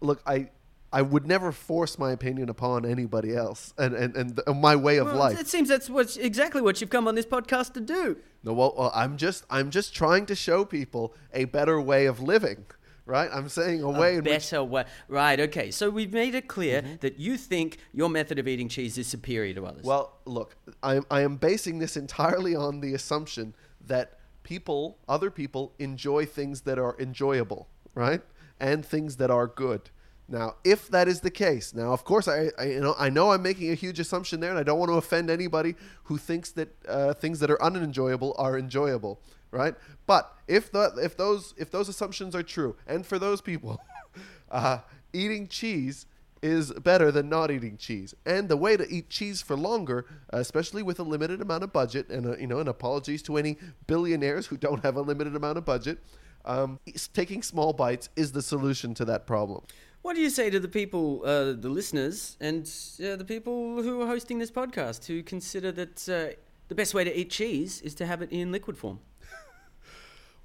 look, 0.01 0.21
I 0.27 0.51
I 0.95 1.01
would 1.01 1.27
never 1.27 1.53
force 1.53 1.99
my 1.99 2.13
opinion 2.13 2.51
upon 2.51 2.85
anybody 2.85 3.35
else, 3.35 3.73
and 3.79 3.95
and, 3.95 4.15
and 4.17 4.37
th- 4.37 4.57
my 4.57 4.77
way 4.77 4.99
of 4.99 5.07
Well, 5.07 5.17
life. 5.17 5.41
It 5.41 5.49
seems 5.49 5.69
that's 5.71 5.89
what's 5.89 6.17
exactly 6.19 6.61
what 6.61 6.81
you've 6.81 6.91
come 6.91 7.09
on 7.09 7.15
this 7.15 7.25
podcast 7.25 7.73
to 7.75 7.81
do. 7.81 8.19
No, 8.45 8.53
well, 8.53 8.75
well, 8.77 8.93
I'm 8.95 9.17
just 9.17 9.45
I'm 9.49 9.71
just 9.71 9.95
trying 9.95 10.27
to 10.27 10.35
show 10.35 10.65
people 10.67 11.15
a 11.33 11.45
better 11.47 11.81
way 11.81 12.05
of 12.07 12.21
living, 12.21 12.67
right? 13.07 13.31
I'm 13.33 13.49
saying 13.49 13.83
a 13.83 13.91
way 13.91 14.15
a 14.15 14.19
in 14.19 14.25
which 14.25 14.51
better 14.51 14.63
way. 14.65 14.85
Right. 15.09 15.41
Okay. 15.41 15.71
So 15.71 15.91
we've 15.91 16.13
made 16.13 16.35
it 16.35 16.49
clear 16.49 16.83
that 17.01 17.19
you 17.19 17.37
think 17.37 17.79
your 17.93 18.09
method 18.09 18.39
of 18.39 18.49
eating 18.49 18.69
cheese 18.69 18.99
is 18.99 19.07
superior 19.07 19.55
to 19.55 19.67
others. 19.67 19.85
Well, 19.85 20.19
look, 20.25 20.57
I 20.83 20.97
am, 20.97 21.07
I 21.11 21.21
am 21.23 21.37
basing 21.37 21.79
this 21.79 21.97
entirely 21.97 22.55
on 22.55 22.81
the 22.81 22.95
assumption 22.95 23.55
that 23.87 24.19
people, 24.43 24.99
other 25.09 25.31
people, 25.31 25.75
enjoy 25.79 26.27
things 26.27 26.63
that 26.63 26.79
are 26.79 26.97
enjoyable, 26.99 27.69
right? 27.95 28.23
And 28.61 28.85
things 28.85 29.17
that 29.17 29.31
are 29.31 29.47
good. 29.47 29.91
Now, 30.29 30.55
if 30.65 30.89
that 30.89 31.09
is 31.09 31.21
the 31.21 31.31
case, 31.31 31.75
now 31.75 31.93
of 31.93 32.05
course 32.05 32.27
I, 32.29 32.51
I 32.59 32.65
you 32.65 32.81
know 32.81 32.95
I 32.99 33.11
know 33.11 33.33
I'm 33.33 33.43
making 33.43 33.71
a 33.71 33.75
huge 33.75 33.99
assumption 34.01 34.41
there, 34.41 34.51
and 34.51 34.59
I 34.59 34.63
don't 34.63 34.79
want 34.79 34.91
to 34.91 34.97
offend 34.97 35.29
anybody 35.29 35.75
who 36.05 36.17
thinks 36.17 36.53
that 36.53 36.69
uh, 36.89 37.13
things 37.13 37.41
that 37.41 37.51
are 37.51 37.63
unenjoyable 37.63 38.35
are 38.39 38.57
enjoyable, 38.57 39.21
right? 39.53 39.75
But 40.07 40.33
if 40.49 40.73
the 40.73 40.93
if 41.01 41.17
those 41.17 41.55
if 41.57 41.71
those 41.71 41.89
assumptions 41.89 42.35
are 42.35 42.43
true, 42.43 42.75
and 42.87 43.07
for 43.07 43.19
those 43.19 43.41
people, 43.41 43.81
uh, 44.51 44.79
eating 45.13 45.47
cheese 45.47 46.07
is 46.43 46.73
better 46.73 47.13
than 47.13 47.29
not 47.29 47.53
eating 47.53 47.77
cheese. 47.77 48.15
And 48.27 48.49
the 48.49 48.57
way 48.57 48.77
to 48.77 48.85
eat 48.93 49.09
cheese 49.09 49.41
for 49.41 49.57
longer, 49.57 50.07
especially 50.31 50.83
with 50.83 50.99
a 50.99 51.05
limited 51.05 51.41
amount 51.41 51.63
of 51.63 51.73
budget, 51.73 52.09
and 52.09 52.27
uh, 52.27 52.37
you 52.37 52.49
know, 52.49 52.59
and 52.59 52.69
apologies 52.69 53.23
to 53.23 53.37
any 53.37 53.57
billionaires 53.87 54.47
who 54.47 54.57
don't 54.57 54.83
have 54.83 54.97
a 54.97 55.03
limited 55.03 55.37
amount 55.37 55.59
of 55.59 55.65
budget, 55.65 55.99
um, 56.45 56.81
taking 57.13 57.43
small 57.43 57.73
bites 57.73 58.09
is 58.17 58.33
the 58.33 58.43
solution 58.43 58.95
to 58.95 59.05
that 59.05 59.27
problem. 59.27 59.63
what 60.03 60.17
do 60.17 60.21
you 60.21 60.31
say 60.31 60.51
to 60.51 60.59
the 60.59 60.67
people, 60.67 61.23
uh, 61.25 61.53
the 61.53 61.69
listeners, 61.69 62.37
and 62.41 62.69
uh, 62.99 63.15
the 63.15 63.25
people 63.25 63.81
who 63.81 64.01
are 64.03 64.07
hosting 64.09 64.41
this 64.41 64.51
podcast 64.51 65.07
who 65.07 65.23
consider 65.23 65.71
that 65.71 66.09
uh, 66.09 66.35
the 66.67 66.75
best 66.75 66.93
way 66.93 67.05
to 67.05 67.17
eat 67.17 67.31
cheese 67.31 67.81
is 67.83 67.95
to 67.95 68.05
have 68.05 68.21
it 68.21 68.33
in 68.33 68.51
liquid 68.51 68.77
form? 68.77 68.99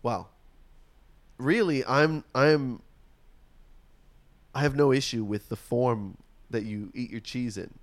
Wow. 0.02 0.28
Really, 1.38 1.86
I'm 1.86 2.24
I'm 2.34 2.82
I 4.56 4.62
have 4.62 4.76
no 4.76 4.92
issue 4.92 5.24
with 5.24 5.50
the 5.50 5.56
form 5.56 6.18
that 6.50 6.64
you 6.64 6.92
eat 6.96 7.12
your 7.12 7.20
cheese 7.20 7.58
in, 7.58 7.74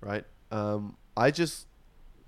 right? 0.00 0.24
Um, 0.50 0.96
I 1.16 1.30
just 1.30 1.66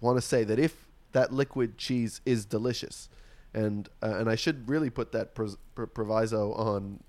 want 0.00 0.16
to 0.16 0.22
say 0.22 0.44
that 0.44 0.58
if 0.58 0.86
that 1.12 1.32
liquid 1.32 1.76
cheese 1.76 2.20
is 2.24 2.44
delicious, 2.44 3.08
and 3.52 3.88
uh, 4.02 4.14
and 4.18 4.30
I 4.30 4.36
should 4.36 4.68
really 4.68 4.90
put 4.90 5.12
that 5.12 5.34
proviso 5.34 6.52
on 6.54 7.00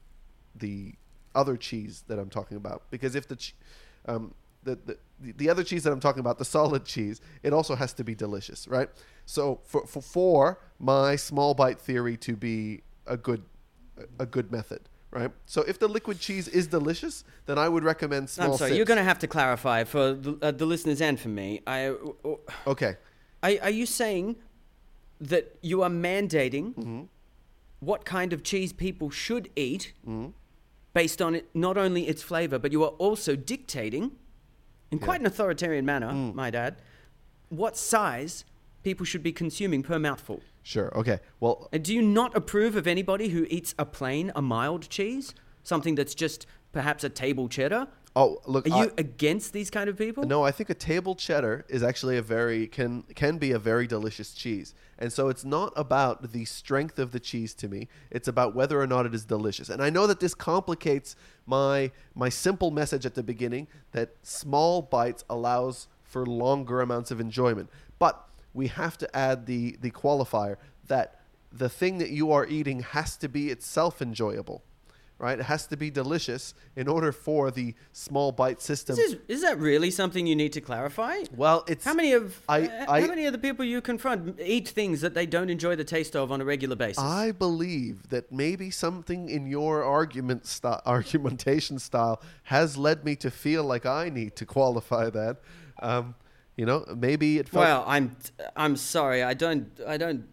the 0.56 0.96
other 1.34 1.56
cheese 1.56 2.04
that 2.08 2.20
I'm 2.20 2.30
talking 2.30 2.58
about 2.58 2.84
because 2.92 3.16
if 3.16 3.28
the 3.28 3.52
um, 4.06 4.34
the, 4.64 4.78
the 4.86 4.98
the 5.20 5.50
other 5.50 5.64
cheese 5.64 5.84
that 5.84 5.94
I'm 5.94 6.00
talking 6.00 6.20
about, 6.20 6.40
the 6.40 6.46
solid 6.46 6.86
cheese, 6.86 7.22
it 7.44 7.54
also 7.54 7.76
has 7.76 7.94
to 7.94 8.04
be 8.04 8.16
delicious, 8.16 8.68
right? 8.68 8.90
So 9.32 9.62
for 9.64 9.86
for, 9.88 10.02
for 10.02 10.60
my 10.78 11.16
small 11.16 11.54
bite 11.54 11.80
theory 11.80 12.18
to 12.18 12.36
be 12.36 12.82
a 13.08 13.16
good 13.16 13.44
a 14.20 14.26
good 14.26 14.52
method, 14.52 14.82
right? 15.12 15.32
So 15.46 15.62
if 15.62 15.80
the 15.80 15.88
liquid 15.88 16.20
cheese 16.20 16.48
is 16.50 16.68
delicious, 16.68 17.24
then 17.46 17.58
I 17.58 17.70
would 17.70 17.84
recommend 17.84 18.30
small. 18.30 18.52
I'm 18.52 18.58
sorry, 18.58 18.72
sips. 18.72 18.78
you're 18.78 18.86
going 18.94 18.98
to 19.06 19.10
have 19.12 19.20
to 19.20 19.28
clarify 19.28 19.84
for 19.86 20.14
the, 20.14 20.38
uh, 20.42 20.52
the 20.52 20.66
listeners 20.66 21.00
and 21.02 21.18
for 21.20 21.30
me. 21.30 21.62
I, 21.66 21.80
uh, 21.88 22.36
Okay. 22.68 22.94
are, 23.44 23.54
are 23.62 23.70
you 23.82 23.86
saying 23.86 24.36
that 25.32 25.44
you 25.62 25.82
are 25.86 25.90
mandating 25.90 26.74
Mm-hmm. 26.76 27.02
what 27.80 28.04
kind 28.06 28.34
of 28.34 28.44
cheese 28.44 28.74
people 28.74 29.10
should 29.12 29.50
eat 29.56 29.94
Mm-hmm. 30.08 30.30
based 30.94 31.22
on 31.22 31.36
it, 31.36 31.46
not 31.54 31.78
only 31.78 32.02
its 32.08 32.22
flavor, 32.24 32.60
but 32.60 32.72
you 32.74 32.84
are 32.84 32.96
also 33.06 33.36
dictating, 33.38 34.12
in 34.92 35.00
quite 35.00 35.22
an 35.22 35.28
authoritarian 35.28 35.86
manner, 35.86 36.12
Mm. 36.12 36.34
my 36.36 36.50
dad, 36.50 36.82
what 37.50 37.78
size 37.78 38.44
people 38.84 39.06
should 39.06 39.24
be 39.24 39.32
consuming 39.32 39.84
per 39.84 40.00
mouthful? 40.00 40.42
Sure. 40.64 40.96
Okay. 40.98 41.20
Well, 41.40 41.70
And 41.72 41.84
do 41.84 41.94
you 41.94 42.02
not 42.02 42.36
approve 42.36 42.76
of 42.76 42.88
anybody 42.88 43.30
who 43.30 43.46
eats 43.50 43.74
a 43.80 43.86
plain, 43.86 44.32
a 44.36 44.42
mild 44.42 44.90
cheese? 44.90 45.34
Something 45.64 45.96
that's 45.96 46.16
just 46.16 46.46
perhaps 46.72 47.04
a 47.04 47.10
table 47.10 47.48
cheddar? 47.50 47.88
oh 48.14 48.42
look, 48.46 48.68
Are 48.68 48.74
I- 48.74 48.84
you 48.84 48.92
against 48.98 49.54
these 49.54 49.70
kind 49.70 49.88
of 49.90 49.98
people? 49.98 50.26
No, 50.26 50.44
I 50.44 50.52
think 50.52 50.70
a 50.70 50.74
table 50.74 51.16
cheddar 51.16 51.66
is 51.70 51.82
actually 51.82 52.18
a 52.18 52.22
very 52.22 52.68
can 52.68 53.04
can 53.16 53.38
be 53.38 53.52
a 53.54 53.60
very 53.60 53.88
delicious 53.88 54.34
cheese. 54.34 54.74
And 55.00 55.14
so 55.14 55.30
it's 55.30 55.46
not 55.46 55.72
about 55.78 56.34
the 56.34 56.44
strength 56.44 57.00
of 57.00 57.12
the 57.14 57.22
cheese 57.22 57.54
to 57.56 57.70
me. 57.70 57.88
It's 58.10 58.28
about 58.28 58.54
whether 58.54 58.82
or 58.82 58.86
not 58.88 59.06
it 59.06 59.16
is 59.16 59.24
delicious. 59.24 59.70
And 59.70 59.82
I 59.82 59.90
know 59.90 60.08
that 60.08 60.20
this 60.20 60.34
complicates 60.34 61.16
my 61.46 61.92
my 62.14 62.28
simple 62.28 62.70
message 62.70 63.06
at 63.06 63.16
the 63.16 63.24
beginning 63.24 63.68
that 63.94 64.10
small 64.24 64.82
bites 64.82 65.24
allows 65.30 65.88
for 66.04 66.26
longer 66.26 66.82
amounts 66.82 67.12
of 67.12 67.22
enjoyment. 67.22 67.70
But 67.98 68.22
we 68.54 68.68
have 68.68 68.98
to 69.00 69.16
add 69.16 69.46
the 69.46 69.78
the 69.82 69.92
qualifier 69.92 70.58
that 70.88 71.20
the 71.52 71.70
thing 71.70 71.98
that 72.00 72.10
you 72.10 72.32
are 72.32 72.46
eating 72.48 72.82
has 72.82 73.18
to 73.18 73.28
be 73.30 73.50
itself 73.50 74.02
enjoyable. 74.02 74.64
Right? 75.18 75.38
It 75.40 75.44
has 75.44 75.68
to 75.68 75.78
be 75.78 75.92
delicious 75.92 76.56
in 76.76 76.88
order 76.88 77.12
for 77.12 77.52
the 77.52 77.76
small 77.92 78.32
bite 78.32 78.60
system. 78.60 78.98
Is, 78.98 79.18
is 79.28 79.42
that 79.44 79.60
really 79.60 79.92
something 79.92 80.26
you 80.26 80.36
need 80.36 80.52
to 80.54 80.62
clarify? 80.62 81.18
Well, 81.36 81.64
it's 81.68 81.86
How 81.86 81.94
many 81.94 82.14
of 82.14 82.42
I- 82.50 82.62
uh, 82.66 82.86
I- 82.92 83.02
how 83.02 83.08
many 83.08 83.28
of 83.28 83.32
the 83.32 83.38
people 83.38 83.64
you 83.64 83.82
confront 83.82 84.40
eat 84.42 84.70
things 84.70 85.02
that 85.02 85.14
they 85.14 85.28
don't 85.28 85.52
enjoy 85.52 85.76
the 85.76 85.84
taste 85.84 86.16
of 86.16 86.32
on 86.32 86.42
a 86.42 86.46
regular 86.46 86.76
basis? 86.76 87.04
I 87.04 87.34
believe 87.34 88.10
that 88.10 88.32
maybe 88.32 88.72
something 88.72 89.30
in 89.30 89.46
your 89.46 89.84
argument 89.84 90.48
st- 90.48 90.82
argumentation 90.88 91.78
style 91.78 92.20
has 92.46 92.76
led 92.76 93.06
me 93.06 93.16
to 93.18 93.30
feel 93.30 93.64
like 93.64 93.86
I 93.86 94.10
need 94.10 94.36
to 94.38 94.46
qualify 94.48 95.12
that. 95.12 95.38
Um, 95.84 96.16
you 96.56 96.66
know, 96.66 96.86
maybe 96.96 97.40
it 97.40 97.50
felt. 97.50 97.64
well, 97.64 97.84
I'm 97.88 98.16
I'm 98.56 98.76
sorry. 98.76 99.24
I 99.24 99.34
don't 99.34 99.68
I 99.88 99.98
don't. 99.98 100.26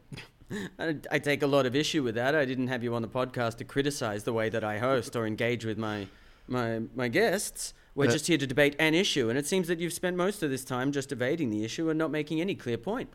I 1.11 1.19
take 1.19 1.43
a 1.43 1.47
lot 1.47 1.67
of 1.67 1.77
issue 1.77 2.03
with 2.03 2.15
that. 2.15 2.35
I 2.35 2.47
didn't 2.47 2.69
have 2.69 2.83
you 2.83 2.95
on 2.95 3.03
the 3.03 3.09
podcast 3.09 3.57
to 3.59 3.65
criticize 3.65 4.25
the 4.25 4.33
way 4.33 4.49
that 4.49 4.65
I 4.65 4.79
host 4.79 5.15
or 5.15 5.27
engage 5.27 5.65
with 5.65 5.77
my 5.79 6.07
my 6.47 6.81
my 6.95 7.09
guests. 7.09 7.75
We're 7.95 8.07
just 8.07 8.29
here 8.29 8.39
to 8.39 8.47
debate 8.47 8.77
an 8.79 8.95
issue, 8.95 9.29
and 9.29 9.37
it 9.37 9.47
seems 9.47 9.67
that 9.67 9.81
you've 9.81 9.93
spent 9.93 10.17
most 10.17 10.43
of 10.45 10.51
this 10.51 10.65
time 10.65 10.93
just 10.93 11.11
evading 11.11 11.51
the 11.51 11.65
issue 11.65 11.91
and 11.91 11.99
not 11.99 12.11
making 12.13 12.41
any 12.41 12.55
clear 12.55 12.79
point. 12.79 13.11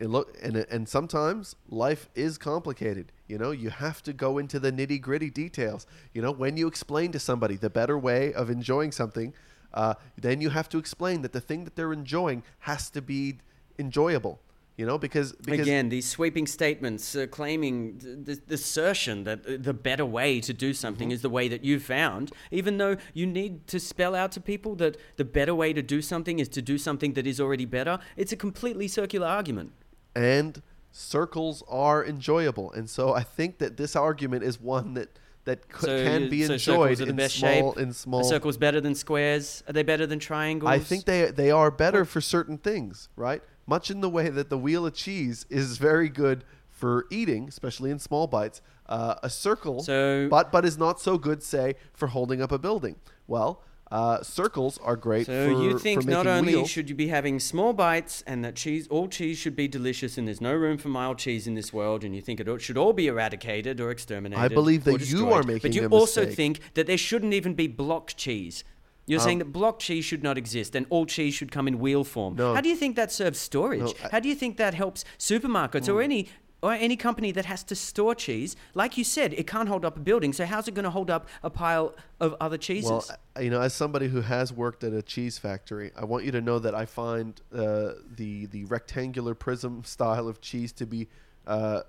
it 0.00 0.08
look 0.08 0.36
and 0.42 0.56
and 0.56 0.88
sometimes 0.88 1.54
life 1.68 2.08
is 2.14 2.36
complicated. 2.36 3.12
You 3.28 3.38
know, 3.38 3.52
you 3.52 3.70
have 3.70 4.02
to 4.02 4.12
go 4.12 4.38
into 4.38 4.58
the 4.58 4.72
nitty 4.72 5.00
gritty 5.00 5.30
details. 5.30 5.86
You 6.12 6.20
know, 6.20 6.32
when 6.32 6.56
you 6.56 6.66
explain 6.66 7.12
to 7.12 7.18
somebody 7.20 7.56
the 7.56 7.70
better 7.70 7.96
way 7.96 8.32
of 8.34 8.50
enjoying 8.50 8.92
something, 8.92 9.32
uh, 9.74 9.94
then 10.20 10.40
you 10.40 10.50
have 10.50 10.68
to 10.70 10.78
explain 10.78 11.22
that 11.22 11.32
the 11.32 11.40
thing 11.40 11.64
that 11.64 11.76
they're 11.76 11.92
enjoying 11.92 12.42
has 12.60 12.90
to 12.90 13.00
be 13.02 13.38
enjoyable. 13.78 14.38
You 14.78 14.86
know, 14.86 14.96
because 14.98 15.32
because 15.44 15.60
Again, 15.68 15.90
these 15.90 16.08
sweeping 16.08 16.46
statements 16.46 17.14
uh, 17.14 17.26
claiming 17.30 17.98
th- 17.98 18.24
th- 18.26 18.38
the 18.46 18.54
assertion 18.54 19.24
that 19.24 19.40
uh, 19.46 19.58
the 19.60 19.74
better 19.74 20.06
way 20.06 20.40
to 20.40 20.52
do 20.54 20.72
something 20.72 21.08
Mm-hmm. 21.08 21.14
is 21.14 21.20
the 21.22 21.28
way 21.28 21.46
that 21.48 21.62
you 21.62 21.78
found, 21.78 22.32
even 22.50 22.78
though 22.78 22.96
you 23.12 23.26
need 23.26 23.66
to 23.66 23.78
spell 23.78 24.14
out 24.14 24.32
to 24.32 24.40
people 24.40 24.74
that 24.76 24.96
the 25.16 25.24
better 25.26 25.54
way 25.54 25.74
to 25.74 25.82
do 25.82 26.00
something 26.00 26.38
is 26.38 26.48
to 26.48 26.62
do 26.62 26.78
something 26.78 27.12
that 27.14 27.26
is 27.26 27.38
already 27.38 27.66
better, 27.66 27.98
it's 28.16 28.32
a 28.32 28.36
completely 28.36 28.88
circular 28.88 29.26
argument. 29.26 29.72
and 30.16 30.62
circles 30.90 31.62
are 31.68 32.04
enjoyable. 32.04 32.70
And 32.72 32.88
so 32.88 33.14
I 33.14 33.22
think 33.22 33.58
that 33.58 33.76
this 33.76 33.96
argument 33.96 34.42
is 34.44 34.60
one 34.60 34.94
that 34.94 35.18
that 35.44 35.60
c- 35.72 35.86
So 35.86 36.04
can 36.04 36.22
you- 36.22 36.30
be 36.30 36.44
so 36.44 36.52
enjoyed 36.54 37.00
in 37.00 37.16
small 37.28 37.72
shape? 37.74 37.78
in 37.82 37.92
Are 38.20 38.24
circles 38.24 38.56
better 38.56 38.80
than 38.80 38.94
squares? 38.94 39.62
Are 39.68 39.72
they 39.72 39.82
better 39.82 40.06
than 40.06 40.18
triangles? 40.18 40.70
I 40.70 40.78
think 40.78 41.04
they 41.04 41.30
they 41.30 41.50
are 41.50 41.70
better 41.70 42.04
for 42.04 42.20
certain 42.20 42.58
things, 42.58 43.08
right? 43.16 43.42
Much 43.66 43.90
in 43.90 44.00
the 44.00 44.08
way 44.10 44.28
that 44.28 44.50
the 44.50 44.58
wheel 44.58 44.86
of 44.86 44.94
cheese 44.94 45.46
is 45.50 45.78
very 45.78 46.08
good 46.08 46.44
for 46.70 47.06
eating, 47.10 47.48
especially 47.48 47.90
in 47.90 47.98
small 47.98 48.26
bites. 48.26 48.60
Uh, 48.86 49.14
a 49.22 49.30
circle, 49.30 49.82
So- 49.82 50.28
but 50.28 50.50
but 50.52 50.64
is 50.64 50.76
not 50.76 51.00
so 51.00 51.16
good, 51.18 51.42
say, 51.42 51.76
for 51.94 52.08
holding 52.08 52.42
up 52.42 52.52
a 52.52 52.58
building. 52.58 52.96
Well, 53.26 53.62
uh, 53.92 54.22
circles 54.22 54.78
are 54.82 54.96
great. 54.96 55.26
So 55.26 55.54
for, 55.54 55.62
you 55.62 55.78
think 55.78 56.06
not 56.06 56.26
only 56.26 56.54
wheels. 56.56 56.70
should 56.70 56.88
you 56.88 56.94
be 56.94 57.08
having 57.08 57.38
small 57.38 57.72
bites 57.74 58.22
and 58.26 58.42
that 58.44 58.56
cheese, 58.56 58.88
all 58.88 59.06
cheese 59.06 59.36
should 59.38 59.54
be 59.54 59.68
delicious 59.68 60.16
and 60.16 60.26
there's 60.26 60.40
no 60.40 60.54
room 60.54 60.78
for 60.78 60.88
mild 60.88 61.18
cheese 61.18 61.46
in 61.46 61.54
this 61.54 61.72
world 61.72 62.02
and 62.02 62.14
you 62.16 62.22
think 62.22 62.40
it 62.40 62.60
should 62.62 62.78
all 62.78 62.92
be 62.94 63.06
eradicated 63.06 63.80
or 63.80 63.90
exterminated. 63.90 64.42
I 64.42 64.48
believe 64.48 64.84
that 64.84 65.08
you 65.10 65.30
are 65.32 65.42
making 65.42 65.70
But 65.70 65.74
you 65.74 65.86
also 65.88 66.22
mistake. 66.22 66.36
think 66.36 66.60
that 66.74 66.86
there 66.86 66.96
shouldn't 66.98 67.34
even 67.34 67.54
be 67.54 67.66
block 67.66 68.14
cheese. 68.16 68.64
You're 69.06 69.20
Um, 69.20 69.24
saying 69.24 69.38
that 69.40 69.52
block 69.52 69.78
cheese 69.80 70.04
should 70.04 70.22
not 70.22 70.38
exist 70.38 70.74
and 70.74 70.86
all 70.88 71.04
cheese 71.06 71.34
should 71.34 71.50
come 71.52 71.68
in 71.68 71.78
wheel 71.78 72.02
form. 72.04 72.36
No. 72.36 72.54
How 72.54 72.60
do 72.62 72.68
you 72.70 72.76
think 72.76 72.96
that 72.96 73.12
serves 73.12 73.38
storage? 73.38 73.80
No, 73.80 73.86
I- 73.88 73.92
Mm. 74.08 74.10
How 74.12 74.20
do 74.20 74.28
you 74.28 74.34
think 74.36 74.56
that 74.56 74.74
helps 74.74 75.04
supermarkets 75.18 75.88
or 75.92 76.00
any 76.00 76.28
or 76.62 76.72
any 76.72 76.96
company 76.96 77.32
that 77.32 77.44
has 77.44 77.64
to 77.64 77.74
store 77.74 78.14
cheese? 78.14 78.56
Like 78.74 78.96
you 78.96 79.04
said, 79.04 79.32
it 79.34 79.46
can't 79.46 79.68
hold 79.68 79.84
up 79.84 79.96
a 79.96 80.00
building. 80.00 80.32
So 80.32 80.46
how's 80.46 80.68
it 80.68 80.74
going 80.74 80.84
to 80.84 80.90
hold 80.90 81.10
up 81.10 81.28
a 81.42 81.50
pile 81.50 81.94
of 82.20 82.36
other 82.40 82.56
cheeses? 82.56 82.90
Well, 82.90 83.04
you 83.40 83.50
know, 83.50 83.60
as 83.60 83.74
somebody 83.74 84.08
who 84.08 84.20
has 84.20 84.52
worked 84.52 84.84
at 84.84 84.92
a 84.92 85.02
cheese 85.02 85.38
factory, 85.38 85.90
I 85.96 86.04
want 86.04 86.24
you 86.24 86.30
to 86.32 86.40
know 86.40 86.58
that 86.60 86.74
I 86.74 86.86
find 86.86 87.40
uh, 87.52 87.92
the 88.16 88.46
the 88.46 88.64
rectangular 88.66 89.34
prism 89.34 89.82
style 89.84 90.28
of 90.28 90.40
cheese 90.40 90.72
to 90.74 90.86
be 90.86 91.08
uh, 91.46 91.82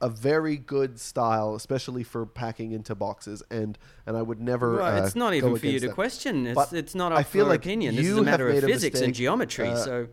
a 0.00 0.08
very 0.08 0.56
good 0.56 0.98
style, 0.98 1.54
especially 1.54 2.02
for 2.02 2.26
packing 2.26 2.72
into 2.72 2.96
boxes. 2.96 3.44
And 3.50 3.78
and 4.06 4.16
I 4.16 4.22
would 4.22 4.40
never. 4.40 4.78
Well, 4.78 5.02
uh, 5.02 5.06
it's 5.06 5.14
not 5.14 5.34
even 5.34 5.54
for 5.56 5.66
you 5.66 5.78
to 5.78 5.86
that. 5.86 5.94
question. 5.94 6.46
It's, 6.48 6.56
But 6.56 6.72
it's 6.72 6.96
not 6.96 7.12
I 7.12 7.22
feel 7.22 7.44
for 7.44 7.50
like 7.50 7.60
opinion. 7.60 7.94
This 7.94 8.06
is 8.08 8.16
a 8.16 8.22
matter 8.22 8.48
of 8.48 8.64
physics 8.64 8.98
and 8.98 9.10
mistake, 9.10 9.14
geometry. 9.14 9.68
uh, 9.68 9.76
so 9.76 10.08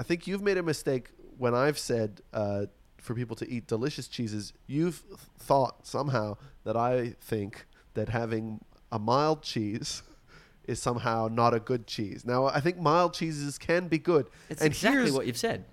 I 0.00 0.02
think 0.02 0.26
you've 0.26 0.42
made 0.42 0.58
a 0.58 0.62
mistake 0.62 1.10
when 1.38 1.54
I've 1.54 1.78
said 1.78 2.20
uh, 2.32 2.66
for 3.06 3.14
people 3.14 3.36
to 3.36 3.48
eat 3.48 3.66
delicious 3.66 4.08
cheeses. 4.08 4.52
You've 4.66 5.02
thought 5.38 5.86
somehow 5.86 6.36
that 6.64 6.76
I 6.76 7.14
think 7.20 7.66
that 7.94 8.08
having 8.08 8.60
a 8.92 8.98
mild 8.98 9.42
cheese 9.42 10.02
is 10.66 10.82
somehow 10.82 11.28
not 11.30 11.54
a 11.54 11.60
good 11.60 11.86
cheese. 11.86 12.24
Now, 12.24 12.46
I 12.46 12.60
think 12.60 12.78
mild 12.78 13.14
cheeses 13.14 13.56
can 13.58 13.88
be 13.88 13.98
good. 13.98 14.28
it's 14.50 14.60
and 14.60 14.68
exactly 14.72 15.02
here's, 15.02 15.12
what 15.12 15.26
you've 15.26 15.38
said. 15.38 15.64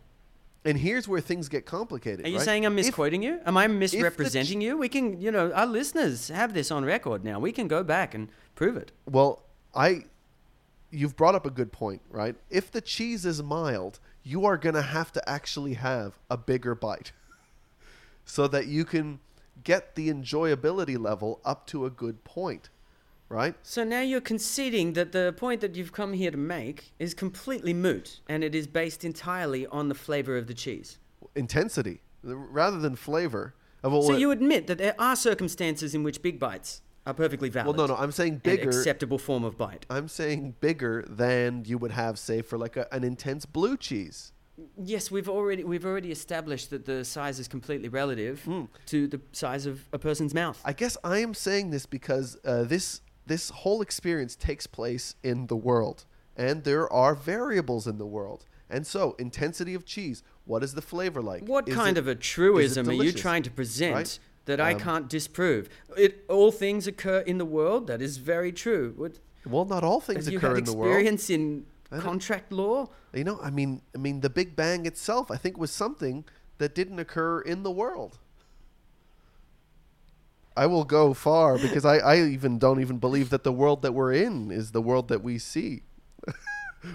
And 0.64 0.78
here's 0.78 1.08
where 1.08 1.20
things 1.20 1.50
get 1.50 1.66
complicated. 1.66 2.26
Are 2.26 2.30
you 2.30 2.38
right? 2.38 2.46
saying 2.46 2.66
I'm 2.66 2.78
If- 2.78 2.86
misquoting 2.86 3.24
you? 3.24 3.40
Am 3.46 3.58
I 3.58 3.68
misrepresenting 3.68 4.62
ch- 4.62 4.64
you? 4.64 4.78
We 4.78 4.88
can, 4.88 5.20
you 5.20 5.32
know, 5.32 5.52
our 5.52 5.66
listeners 5.66 6.30
have 6.30 6.54
this 6.54 6.72
on 6.72 6.86
record 6.86 7.24
now. 7.24 7.40
We 7.40 7.52
can 7.52 7.68
go 7.68 7.84
back 7.84 8.14
and 8.14 8.30
prove 8.56 8.78
it. 8.78 8.92
Well, 9.10 9.42
I 9.76 10.06
you've 10.92 11.18
brought 11.18 11.34
up 11.34 11.46
a 11.46 11.50
good 11.50 11.72
point, 11.72 12.02
right? 12.12 12.36
If 12.52 12.72
the 12.72 12.80
cheese 12.80 13.26
is 13.26 13.42
mild, 13.42 14.00
you 14.24 14.46
are 14.46 14.58
going 14.58 14.76
to 14.76 14.82
have 14.82 15.12
to 15.14 15.30
actually 15.30 15.74
have 15.74 16.14
a 16.30 16.38
bigger 16.38 16.76
bite 16.76 17.12
so 18.26 18.48
that 18.48 18.68
you 18.68 18.86
can 18.86 19.20
get 19.64 19.96
the 19.96 20.10
enjoyability 20.10 20.98
level 20.98 21.40
up 21.46 21.68
to 21.68 21.86
a 21.86 21.90
good 21.90 22.24
point, 22.24 22.70
right? 23.30 23.56
So 23.64 23.84
now 23.84 24.02
you're 24.02 24.22
conceding 24.22 24.94
that 24.94 25.12
the 25.12 25.34
point 25.38 25.62
that 25.62 25.76
you've 25.76 25.92
come 25.92 26.14
here 26.14 26.32
to 26.32 26.38
make 26.38 26.94
is 27.00 27.14
completely 27.14 27.74
moot 27.74 28.22
and 28.28 28.44
it 28.44 28.56
is 28.56 28.68
based 28.68 29.06
entirely 29.06 29.68
on 29.68 29.90
the 29.90 29.96
flavor 29.96 30.38
of 30.38 30.48
the 30.48 30.54
cheese. 30.54 30.98
Intensity 31.36 32.02
rather 32.24 32.80
than 32.80 32.96
flavor. 32.96 33.54
So 33.84 34.16
you 34.16 34.32
admit 34.32 34.68
that 34.68 34.78
there 34.78 34.96
are 34.98 35.16
circumstances 35.16 35.94
in 35.94 36.04
which 36.04 36.22
big 36.22 36.40
bites 36.40 36.82
are 37.06 37.14
perfectly 37.14 37.50
valid. 37.50 37.76
well, 37.78 37.88
no, 37.88 37.94
no, 37.94 38.00
I'm 38.00 38.12
saying 38.12 38.38
bigger. 38.38 38.70
acceptable 38.70 39.18
form 39.18 39.44
of 39.44 39.58
bite. 39.58 39.86
I'm 39.90 40.08
saying 40.08 40.56
bigger 40.62 41.04
than 41.08 41.64
you 41.66 41.78
would 41.78 41.92
have, 41.92 42.18
say, 42.18 42.42
for 42.42 42.58
like 42.58 42.78
a, 42.78 42.88
an 42.94 43.04
intense 43.04 43.46
blue 43.46 43.78
cheese. 43.78 44.32
Yes, 44.78 45.10
we've 45.10 45.28
already 45.28 45.64
we've 45.64 45.86
already 45.86 46.12
established 46.12 46.70
that 46.70 46.86
the 46.86 47.04
size 47.04 47.40
is 47.40 47.48
completely 47.48 47.90
relative 47.90 48.44
Mm. 48.48 48.68
to 48.86 49.08
the 49.08 49.20
size 49.32 49.66
of 49.66 49.82
a 49.92 49.98
person's 50.00 50.34
mouth. 50.34 50.62
I 50.64 50.74
guess 50.74 50.96
I 51.04 51.18
am 51.20 51.34
saying 51.34 51.72
this 51.72 51.86
because 51.88 52.38
uh, 52.46 52.64
this 52.64 53.02
this 53.26 53.50
whole 53.50 53.82
experience 53.82 54.36
takes 54.36 54.68
place 54.68 55.16
in 55.24 55.48
the 55.48 55.56
world, 55.56 56.06
and 56.38 56.64
there 56.64 56.92
are 56.94 57.16
variables 57.16 57.88
in 57.88 57.98
the 57.98 58.06
world, 58.06 58.46
And 58.70 58.86
so, 58.88 59.16
intensity 59.20 59.74
of 59.76 59.86
cheese. 59.86 60.24
What 60.46 60.64
is 60.64 60.74
the 60.74 60.82
flavor 60.82 61.22
like? 61.22 61.44
What 61.48 61.68
Is 61.70 61.76
kind 61.76 61.98
it- 61.98 62.02
of 62.02 62.08
a 62.08 62.16
truism 62.16 62.90
are 62.90 62.94
you 62.94 63.12
trying 63.12 63.44
to 63.44 63.52
present 63.52 63.96
Right? 63.96 64.20
That 64.46 64.60
I 64.60 64.74
Um, 64.74 64.80
can't 64.80 65.10
disprove? 65.10 65.70
It, 65.98 66.26
all 66.28 66.52
things 66.52 66.88
occur 66.88 67.20
in 67.20 67.38
the 67.38 67.46
world. 67.46 67.88
That 67.88 68.02
is 68.02 68.18
very 68.18 68.52
true. 68.52 68.94
What, 68.98 69.20
Well, 69.46 69.66
not 69.66 69.84
all 69.84 70.00
things 70.02 70.28
occur 70.28 70.58
in 70.58 70.64
the 70.66 70.74
world. 70.74 70.90
experience 70.92 71.30
in 71.30 71.66
contract 72.00 72.52
law? 72.52 72.90
You 73.14 73.24
know, 73.24 73.40
I 73.42 73.50
mean, 73.50 73.82
I 73.96 73.98
mean, 74.00 74.22
the 74.22 74.30
Big 74.30 74.56
Bang 74.56 74.86
itself, 74.86 75.30
I 75.32 75.38
think, 75.38 75.58
was 75.58 75.72
something 75.72 76.26
that 76.58 76.74
didn't 76.76 77.00
occur 77.00 77.42
in 77.42 77.64
the 77.64 77.72
world. 77.72 78.20
I 80.56 80.68
will 80.68 80.84
go 80.84 81.14
far 81.14 81.58
because 81.58 81.84
I, 81.84 81.98
I 81.98 82.22
even 82.22 82.60
don't 82.60 82.80
even 82.80 83.00
believe 83.00 83.30
that 83.32 83.44
the 83.44 83.52
world 83.52 83.82
that 83.82 83.94
we're 83.94 84.14
in 84.14 84.52
is 84.52 84.72
the 84.72 84.82
world 84.82 85.08
that 85.08 85.24
we 85.24 85.40
see. 85.40 85.84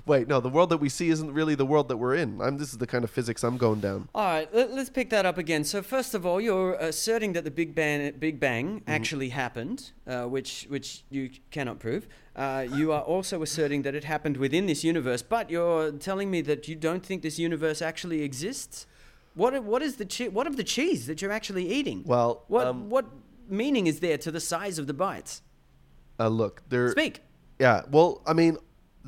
Wait, 0.06 0.28
no, 0.28 0.40
the 0.40 0.48
world 0.48 0.70
that 0.70 0.78
we 0.78 0.88
see 0.88 1.08
isn't 1.10 1.32
really 1.32 1.54
the 1.54 1.64
world 1.66 1.88
that 1.88 1.96
we're 1.96 2.14
in. 2.14 2.40
I'm, 2.40 2.58
this 2.58 2.72
is 2.72 2.78
the 2.78 2.86
kind 2.86 3.04
of 3.04 3.10
physics 3.10 3.42
I'm 3.42 3.56
going 3.56 3.80
down. 3.80 4.08
All 4.14 4.24
right, 4.24 4.52
let, 4.54 4.70
us 4.70 4.90
pick 4.90 5.10
that 5.10 5.24
up 5.26 5.38
again. 5.38 5.64
So 5.64 5.82
first 5.82 6.14
of 6.14 6.24
all, 6.26 6.40
you're 6.40 6.74
asserting 6.74 7.32
that 7.34 7.44
the 7.44 7.50
Big 7.50 7.74
Bang, 7.74 8.12
Big 8.18 8.38
Bang 8.40 8.58
Mm-hmm. 8.68 8.90
actually 8.90 9.28
happened, 9.30 9.92
uh, 10.06 10.24
which 10.24 10.66
which 10.68 11.04
you 11.10 11.30
cannot 11.50 11.78
prove. 11.78 12.06
Uh, 12.36 12.66
you 12.74 12.92
are 12.92 13.02
also 13.02 13.42
asserting 13.42 13.82
that 13.82 13.94
it 13.94 14.04
happened 14.04 14.36
within 14.36 14.66
this 14.66 14.84
universe, 14.84 15.22
but 15.22 15.50
you're 15.50 15.90
telling 15.92 16.30
me 16.30 16.40
that 16.42 16.68
you 16.68 16.76
don't 16.76 17.04
think 17.04 17.22
this 17.22 17.38
universe 17.38 17.80
actually 17.82 18.22
exists. 18.22 18.86
What 19.34 19.62
what 19.64 19.82
is 19.82 19.96
the 19.96 20.04
che- 20.04 20.28
what 20.28 20.46
of 20.46 20.56
the 20.56 20.64
cheese 20.64 21.06
that 21.06 21.22
you're 21.22 21.32
actually 21.32 21.72
eating? 21.72 22.02
Well, 22.04 22.44
what 22.48 22.66
um, 22.66 22.90
what 22.90 23.06
meaning 23.48 23.86
is 23.86 24.00
there 24.00 24.18
to 24.18 24.30
the 24.30 24.40
size 24.40 24.78
of 24.78 24.86
the 24.86 24.94
bites? 24.94 25.42
Uh, 26.20 26.28
look, 26.28 26.62
there. 26.68 26.90
Speak. 26.90 27.20
Yeah, 27.58 27.82
well, 27.90 28.22
I 28.26 28.32
mean, 28.34 28.56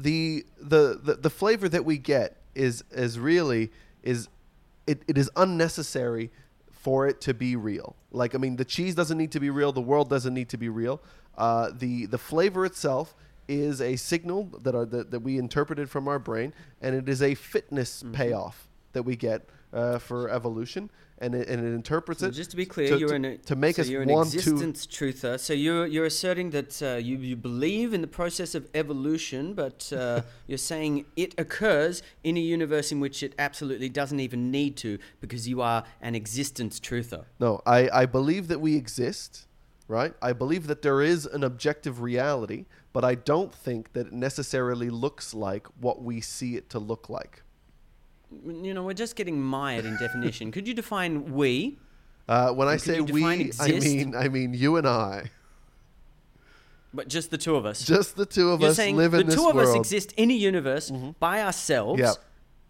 the, 0.02 0.45
the 0.61 1.00
the 1.02 1.14
the 1.14 1.30
flavor 1.30 1.69
that 1.69 1.85
we 1.85 1.99
get 1.99 2.37
is 2.54 2.85
is 2.90 3.19
really 3.19 3.71
is 4.02 4.28
it, 4.87 5.02
it 5.07 5.16
is 5.16 5.30
unnecessary 5.37 6.30
for 6.71 7.07
it 7.07 7.21
to 7.21 7.35
be 7.35 7.57
real. 7.57 7.95
Like, 8.11 8.35
I 8.35 8.38
mean, 8.38 8.57
the 8.57 8.64
cheese 8.64 8.95
doesn't 8.95 9.19
need 9.19 9.33
to 9.33 9.40
be 9.40 9.50
real. 9.50 9.73
The 9.73 9.80
world 9.80 10.09
doesn't 10.09 10.33
need 10.35 10.49
to 10.49 10.57
be 10.57 10.69
real. 10.69 11.00
Uh, 11.37 11.71
the 11.73 12.07
the 12.07 12.19
flavor 12.19 12.64
itself 12.64 13.14
is 13.49 13.80
a 13.80 13.97
signal 13.97 14.50
that 14.62 14.75
are 14.75 14.87
that, 14.87 15.11
that 15.11 15.21
we 15.21 15.38
interpreted 15.38 15.90
from 15.90 16.09
our 16.09 16.19
brain, 16.19 16.54
and 16.80 16.95
it 16.95 17.09
is 17.09 17.23
a 17.23 17.35
fitness 17.35 18.02
payoff 18.12 18.69
that 18.92 19.02
we 19.02 19.16
get 19.16 19.49
uh, 19.72 19.98
for 19.98 20.28
evolution, 20.30 20.90
and 21.18 21.34
it, 21.34 21.48
and 21.48 21.64
it 21.64 21.72
interprets 21.74 22.20
So 22.20 22.26
it. 22.26 22.32
just 22.32 22.50
to 22.50 22.56
be 22.56 22.66
clear, 22.66 22.88
to- 22.88 22.98
you're 22.98 23.08
to- 23.10 23.14
an 23.14 23.38
to 23.46 23.56
make 23.56 23.76
so 23.76 23.82
us 23.82 23.88
you're 23.88 24.02
an 24.02 24.08
want 24.08 24.30
to- 24.30 24.38
existence 24.38 24.86
truther. 24.86 25.38
So 25.38 25.52
you're 25.52 25.86
you're 25.86 26.06
asserting 26.06 26.50
that 26.50 26.82
uh, 26.82 26.96
you 26.96 27.18
you 27.18 27.36
believe 27.36 27.94
in 27.94 28.00
the 28.00 28.06
process 28.08 28.54
of 28.54 28.68
evolution, 28.74 29.54
but 29.54 29.92
uh, 29.92 30.22
you're 30.48 30.58
saying 30.58 31.04
it 31.16 31.34
occurs 31.38 32.02
in 32.24 32.36
a 32.36 32.40
universe 32.40 32.90
in 32.90 33.00
which 33.00 33.22
it 33.22 33.34
absolutely 33.38 33.88
doesn't 33.88 34.20
even 34.20 34.50
need 34.50 34.76
to, 34.78 34.98
because 35.20 35.46
you 35.46 35.60
are 35.62 35.84
an 36.00 36.14
existence 36.14 36.80
truther. 36.80 37.24
No, 37.38 37.60
I, 37.66 37.88
I 38.02 38.06
believe 38.06 38.48
that 38.48 38.60
we 38.60 38.76
exist, 38.76 39.46
right? 39.88 40.14
I 40.20 40.32
believe 40.32 40.66
that 40.66 40.82
there 40.82 41.00
is 41.00 41.26
an 41.26 41.44
objective 41.44 42.00
reality, 42.00 42.64
but 42.92 43.04
I 43.04 43.14
don't 43.14 43.54
think 43.54 43.92
that 43.92 44.08
it 44.08 44.12
necessarily 44.12 44.90
looks 44.90 45.32
like 45.34 45.66
what 45.80 46.02
we 46.02 46.20
see 46.20 46.56
it 46.56 46.68
to 46.70 46.78
look 46.80 47.08
like. 47.08 47.42
You 48.46 48.75
know, 48.75 48.84
we're 48.84 48.94
just 48.94 49.16
getting 49.16 49.40
mired 49.40 49.84
in 49.84 49.96
definition. 49.96 50.52
Could 50.52 50.68
you 50.68 50.75
define 50.75 51.32
we? 51.34 51.78
Uh, 52.28 52.52
when 52.52 52.68
I 52.68 52.76
say 52.76 53.00
we, 53.00 53.25
I 53.25 53.37
mean 53.80 54.14
I 54.14 54.28
mean 54.28 54.54
you 54.54 54.76
and 54.76 54.87
I, 54.87 55.30
But 56.94 57.08
just 57.08 57.30
the 57.30 57.38
two 57.38 57.56
of 57.56 57.66
us. 57.66 57.84
just 57.84 58.16
the 58.16 58.26
two 58.26 58.50
of 58.50 58.60
You're 58.60 58.70
us 58.70 58.76
saying 58.76 58.96
live 58.96 59.12
the 59.12 59.20
in 59.20 59.26
this 59.26 59.34
two 59.34 59.49
of 59.49 59.56
us 59.56 59.75
exist 59.75 60.12
in 60.16 60.30
a 60.30 60.34
universe 60.34 60.90
by 61.18 61.42
ourselves, 61.42 62.00
Yep. 62.00 62.14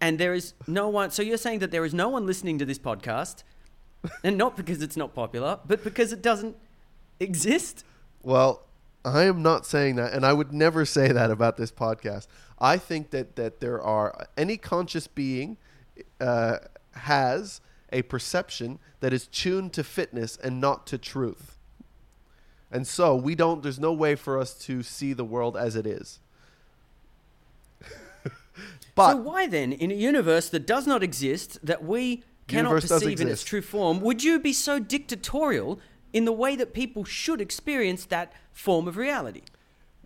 and 0.00 0.18
there 0.18 0.32
is 0.32 0.54
no 0.66 0.88
one. 0.88 1.10
So 1.10 1.22
you're 1.22 1.36
saying 1.36 1.58
that 1.58 1.70
there 1.70 1.84
is 1.84 1.92
no 1.92 2.08
one 2.08 2.24
listening 2.26 2.58
to 2.58 2.64
this 2.64 2.78
podcast, 2.78 3.42
and 4.24 4.38
not 4.38 4.56
because 4.56 4.80
it's 4.82 4.96
not 4.96 5.14
popular, 5.14 5.58
but 5.66 5.84
because 5.84 6.10
it 6.12 6.22
doesn't 6.22 6.56
exist. 7.18 7.84
Well, 8.22 8.66
I 9.04 9.24
am 9.24 9.42
not 9.42 9.66
saying 9.66 9.96
that, 9.96 10.12
and 10.14 10.24
I 10.24 10.32
would 10.32 10.52
never 10.54 10.86
say 10.86 11.12
that 11.12 11.30
about 11.30 11.56
this 11.58 11.70
podcast. 11.72 12.26
I 12.60 12.76
think 12.76 13.10
that 13.10 13.36
that 13.36 13.60
there 13.60 13.80
are 13.80 14.26
any 14.36 14.56
conscious 14.56 15.06
being 15.06 15.56
uh, 16.20 16.58
has 16.92 17.60
a 17.92 18.02
perception 18.02 18.78
that 19.00 19.12
is 19.12 19.26
tuned 19.26 19.72
to 19.72 19.84
fitness 19.84 20.36
and 20.36 20.60
not 20.60 20.86
to 20.88 20.98
truth, 20.98 21.58
and 22.70 22.86
so 22.86 23.16
we 23.16 23.34
don't. 23.34 23.62
There's 23.62 23.80
no 23.80 23.92
way 23.92 24.14
for 24.14 24.38
us 24.38 24.54
to 24.66 24.82
see 24.82 25.12
the 25.12 25.24
world 25.24 25.56
as 25.56 25.74
it 25.74 25.86
is. 25.86 26.20
but 28.94 29.12
so 29.12 29.16
why 29.16 29.46
then, 29.46 29.72
in 29.72 29.90
a 29.90 29.94
universe 29.94 30.50
that 30.50 30.66
does 30.66 30.86
not 30.86 31.02
exist, 31.02 31.58
that 31.64 31.82
we 31.82 32.22
cannot 32.46 32.72
perceive 32.82 33.20
in 33.20 33.28
its 33.28 33.42
true 33.42 33.62
form, 33.62 34.00
would 34.00 34.22
you 34.22 34.38
be 34.38 34.52
so 34.52 34.78
dictatorial 34.78 35.80
in 36.12 36.24
the 36.24 36.32
way 36.32 36.56
that 36.56 36.74
people 36.74 37.04
should 37.04 37.40
experience 37.40 38.04
that 38.06 38.32
form 38.52 38.86
of 38.86 38.96
reality? 38.96 39.42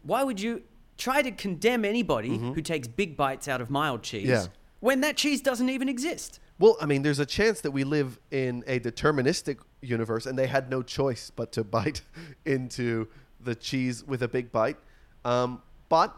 Why 0.02 0.22
would 0.22 0.40
you 0.40 0.62
try 0.96 1.22
to 1.22 1.30
condemn 1.30 1.84
anybody 1.84 2.36
who 2.38 2.60
takes 2.62 2.86
big 2.88 3.16
bites 3.16 3.48
out 3.48 3.60
of 3.60 3.70
mild 3.70 4.02
cheese 4.02 4.28
Mm-hmm. 4.28 4.30
Yeah. 4.32 4.46
when 4.80 5.00
that 5.00 5.16
cheese 5.16 5.40
doesn't 5.40 5.68
even 5.68 5.88
exist? 5.88 6.40
Well, 6.58 6.76
I 6.80 6.86
mean, 6.86 7.02
there's 7.02 7.18
a 7.18 7.26
chance 7.26 7.60
that 7.62 7.72
we 7.72 7.82
live 7.84 8.18
in 8.30 8.62
a 8.66 8.78
deterministic 8.78 9.58
universe, 9.82 10.24
and 10.26 10.38
they 10.38 10.46
had 10.46 10.70
no 10.70 10.82
choice 10.82 11.30
but 11.34 11.50
to 11.52 11.64
bite 11.76 12.02
into 12.44 13.08
the 13.40 13.54
cheese 13.54 14.04
with 14.04 14.22
a 14.22 14.28
big 14.28 14.52
bite. 14.52 14.76
Um, 15.24 15.62
but 15.88 16.14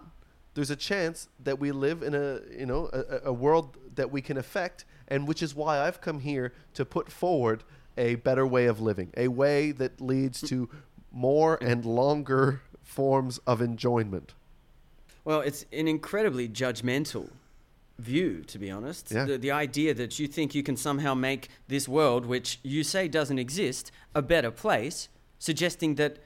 there's 0.54 0.70
a 0.70 0.76
chance 0.76 1.28
that 1.42 1.58
we 1.58 1.72
live 1.72 2.02
in 2.02 2.14
a 2.14 2.40
you 2.58 2.66
know 2.66 2.90
a, 2.92 3.28
a 3.28 3.32
world 3.32 3.76
that 3.94 4.10
we 4.10 4.20
can 4.20 4.36
affect, 4.36 4.84
and 5.08 5.26
which 5.26 5.42
is 5.42 5.54
why 5.54 5.78
I've 5.80 6.00
come 6.00 6.20
here 6.20 6.52
to 6.74 6.84
put 6.84 7.10
forward 7.10 7.64
a 7.96 8.16
better 8.16 8.46
way 8.46 8.66
of 8.66 8.80
living, 8.80 9.12
a 9.16 9.28
way 9.28 9.72
that 9.72 10.00
leads 10.00 10.40
to 10.42 10.68
more 11.10 11.56
and 11.62 11.84
longer 11.86 12.60
forms 12.82 13.38
of 13.46 13.60
enjoyment. 13.62 14.34
Well, 15.26 15.40
it's 15.40 15.66
an 15.72 15.88
incredibly 15.88 16.48
judgmental 16.48 17.30
view, 17.98 18.42
to 18.46 18.58
be 18.60 18.70
honest. 18.70 19.10
Yeah. 19.10 19.24
The, 19.24 19.38
the 19.38 19.50
idea 19.50 19.92
that 19.92 20.20
you 20.20 20.28
think 20.28 20.54
you 20.54 20.62
can 20.62 20.76
somehow 20.76 21.14
make 21.14 21.48
this 21.66 21.88
world, 21.88 22.26
which 22.26 22.60
you 22.62 22.84
say 22.84 23.08
doesn't 23.08 23.38
exist, 23.38 23.90
a 24.14 24.22
better 24.22 24.52
place, 24.52 25.08
suggesting 25.40 25.96
that 25.96 26.18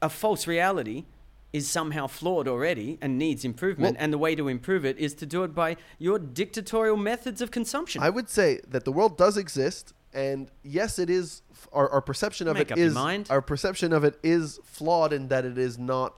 a 0.00 0.08
false 0.08 0.46
reality 0.46 1.04
is 1.52 1.68
somehow 1.68 2.06
flawed 2.06 2.48
already 2.48 2.96
and 3.02 3.18
needs 3.18 3.44
improvement. 3.44 3.96
Well- 3.96 4.02
and 4.02 4.12
the 4.14 4.18
way 4.18 4.34
to 4.34 4.48
improve 4.48 4.86
it 4.86 4.96
is 4.98 5.12
to 5.16 5.26
do 5.26 5.44
it 5.44 5.54
by 5.54 5.76
your 5.98 6.18
dictatorial 6.18 6.96
methods 6.96 7.42
of 7.42 7.50
consumption. 7.50 8.02
I 8.02 8.08
would 8.08 8.30
say 8.30 8.60
that 8.66 8.86
the 8.86 8.92
world 8.92 9.18
does 9.18 9.36
exist, 9.36 9.92
and 10.14 10.50
yes, 10.62 10.98
it 10.98 11.10
is. 11.10 11.42
Our, 11.70 11.90
our 11.90 12.00
perception 12.00 12.48
of 12.48 12.54
Make 12.54 12.70
it 12.70 12.78
is 12.78 12.94
mind. 12.94 13.26
our 13.28 13.42
perception 13.42 13.92
of 13.92 14.04
it 14.04 14.18
is 14.22 14.58
flawed 14.64 15.12
in 15.12 15.28
that 15.28 15.44
it 15.44 15.58
is 15.58 15.76
not 15.78 16.14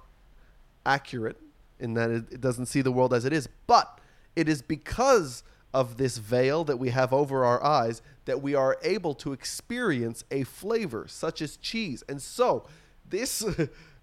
accurate, 0.87 1.39
in 1.81 1.95
that 1.95 2.11
it, 2.11 2.25
it 2.33 2.41
doesn't 2.41 2.67
see 2.67 2.83
the 2.83 2.93
world 2.93 3.13
as 3.13 3.25
it 3.25 3.33
is. 3.33 3.49
But 3.67 4.01
it 4.37 4.49
is 4.49 4.63
because 4.63 5.43
of 5.73 5.97
this 5.97 6.19
veil 6.19 6.65
that 6.65 6.79
we 6.79 6.91
have 6.91 7.13
over 7.13 7.45
our 7.45 7.63
eyes 7.63 8.03
that 8.25 8.43
we 8.43 8.55
are 8.55 8.77
able 8.83 9.15
to 9.15 9.33
experience 9.33 10.25
a 10.31 10.45
flavor 10.45 11.07
such 11.09 11.41
as 11.41 11.57
cheese, 11.57 12.03
and 12.09 12.21
so 12.21 12.67
this. 13.09 13.45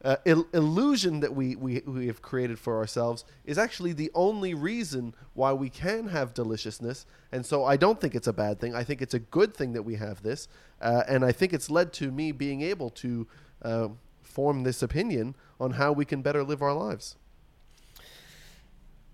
Uh, 0.06 0.16
il- 0.26 0.48
illusion 0.54 1.22
that 1.22 1.34
we, 1.34 1.56
we, 1.56 1.82
we 1.88 2.06
have 2.06 2.22
created 2.22 2.60
for 2.60 2.78
ourselves 2.78 3.26
is 3.46 3.58
actually 3.58 3.94
the 3.94 4.12
only 4.14 4.54
reason 4.54 5.16
why 5.34 5.52
we 5.52 5.72
can 5.72 6.08
have 6.08 6.36
deliciousness. 6.36 7.08
And 7.32 7.44
so 7.44 7.66
I 7.66 7.78
don't 7.78 8.00
think 8.00 8.14
it's 8.14 8.28
a 8.28 8.32
bad 8.32 8.60
thing. 8.60 8.76
I 8.76 8.84
think 8.84 9.02
it's 9.02 9.16
a 9.16 9.20
good 9.20 9.56
thing 9.56 9.74
that 9.74 9.82
we 9.82 9.96
have 9.96 10.22
this. 10.22 10.48
Uh, 10.80 11.02
and 11.08 11.26
I 11.26 11.32
think 11.32 11.52
it's 11.52 11.72
led 11.72 11.94
to 11.94 12.12
me 12.12 12.32
being 12.32 12.62
able 12.62 12.92
to 12.92 13.28
uh, 13.64 13.88
form 14.22 14.62
this 14.62 14.84
opinion 14.84 15.34
on 15.60 15.72
how 15.72 15.92
we 15.92 16.06
can 16.06 16.22
better 16.22 16.44
live 16.44 16.62
our 16.62 16.74
lives. 16.74 17.16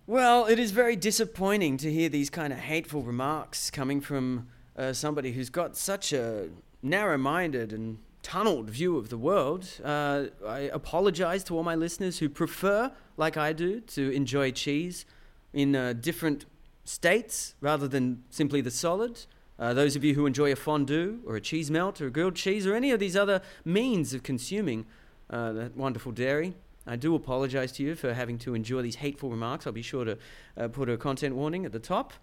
Well, 0.05 0.47
it 0.47 0.59
is 0.59 0.71
very 0.71 0.97
disappointing 0.97 1.77
to 1.77 1.89
hear 1.89 2.09
these 2.09 2.29
kind 2.29 2.51
of 2.51 2.59
hateful 2.59 3.03
remarks 3.03 3.71
coming 3.71 4.01
from 4.01 4.47
uh, 4.77 4.91
somebody 4.91 5.31
who's 5.31 5.49
got 5.49 5.77
such 5.77 6.11
a 6.11 6.49
narrow 6.81 7.17
minded 7.17 7.71
and 7.71 7.99
tunneled 8.21 8.69
view 8.69 8.97
of 8.97 9.07
the 9.07 9.17
world. 9.17 9.65
Uh, 9.81 10.25
I 10.45 10.69
apologize 10.73 11.41
to 11.45 11.55
all 11.55 11.63
my 11.63 11.75
listeners 11.75 12.19
who 12.19 12.27
prefer, 12.27 12.91
like 13.15 13.37
I 13.37 13.53
do, 13.53 13.79
to 13.79 14.11
enjoy 14.11 14.51
cheese 14.51 15.05
in 15.53 15.73
uh, 15.73 15.93
different 15.93 16.47
states 16.83 17.55
rather 17.61 17.87
than 17.87 18.25
simply 18.29 18.59
the 18.59 18.71
solid. 18.71 19.25
Uh, 19.57 19.73
those 19.73 19.95
of 19.95 20.03
you 20.03 20.15
who 20.15 20.25
enjoy 20.25 20.51
a 20.51 20.57
fondue 20.57 21.21
or 21.25 21.37
a 21.37 21.41
cheese 21.41 21.71
melt 21.71 22.01
or 22.01 22.07
a 22.07 22.11
grilled 22.11 22.35
cheese 22.35 22.67
or 22.67 22.75
any 22.75 22.91
of 22.91 22.99
these 22.99 23.15
other 23.15 23.41
means 23.63 24.13
of 24.13 24.21
consuming 24.21 24.85
uh, 25.29 25.53
that 25.53 25.77
wonderful 25.77 26.11
dairy, 26.11 26.55
I 26.85 26.95
do 26.95 27.15
apologize 27.15 27.71
to 27.73 27.83
you 27.83 27.95
for 27.95 28.13
having 28.13 28.37
to 28.39 28.55
endure 28.55 28.81
these 28.81 28.95
hateful 28.95 29.29
remarks. 29.29 29.65
I'll 29.65 29.73
be 29.73 29.81
sure 29.81 30.05
to 30.05 30.17
uh, 30.57 30.67
put 30.67 30.89
a 30.89 30.97
content 30.97 31.35
warning 31.35 31.65
at 31.65 31.71
the 31.71 31.79
top. 31.79 32.13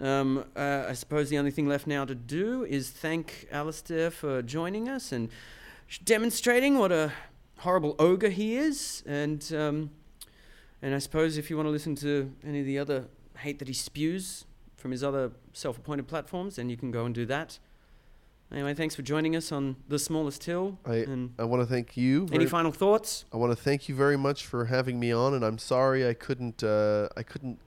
Um, 0.00 0.44
uh, 0.56 0.86
I 0.88 0.94
suppose 0.94 1.30
the 1.30 1.38
only 1.38 1.52
thing 1.52 1.68
left 1.68 1.86
now 1.86 2.04
to 2.04 2.14
do 2.14 2.64
is 2.64 2.90
thank 2.90 3.46
Alasdair 3.52 4.10
for 4.10 4.42
joining 4.42 4.88
us 4.88 5.12
and 5.12 5.28
demonstrating 6.04 6.78
what 6.78 6.90
a 6.90 7.12
horrible 7.58 7.94
ogre 7.98 8.30
he 8.30 8.56
is. 8.56 9.04
And 9.06 9.52
um, 9.56 9.90
and 10.82 10.94
I 10.94 10.98
suppose 10.98 11.38
if 11.38 11.48
you 11.48 11.56
want 11.56 11.66
to 11.66 11.70
listen 11.70 11.94
to 11.96 12.30
any 12.44 12.60
of 12.60 12.66
the 12.66 12.78
other 12.78 13.06
hate 13.38 13.58
that 13.60 13.68
he 13.68 13.74
spews 13.74 14.44
from 14.76 14.90
his 14.90 15.02
other 15.02 15.30
self-appointed 15.52 16.06
platforms, 16.08 16.56
then 16.56 16.68
you 16.68 16.76
can 16.76 16.90
go 16.90 17.06
and 17.06 17.14
do 17.14 17.24
that. 17.26 17.58
Anyway, 18.54 18.72
thanks 18.72 18.94
for 18.94 19.02
joining 19.02 19.34
us 19.34 19.50
on 19.50 19.74
the 19.88 19.98
smallest 19.98 20.44
hill. 20.44 20.78
I 20.86 20.98
and 20.98 21.34
I 21.40 21.44
want 21.44 21.62
to 21.62 21.66
thank 21.66 21.96
you. 21.96 22.28
any 22.32 22.46
final 22.46 22.70
thoughts? 22.70 23.24
I 23.32 23.36
want 23.36 23.50
to 23.50 23.56
thank 23.56 23.88
you 23.88 23.96
very 23.96 24.16
much 24.16 24.46
for 24.46 24.66
having 24.66 25.00
me 25.00 25.10
on, 25.10 25.34
and 25.34 25.44
I'm 25.44 25.58
sorry 25.58 26.06
I 26.06 26.14
couldn't 26.14 26.62
uh, 26.62 27.08
I 27.16 27.24
couldn't 27.24 27.58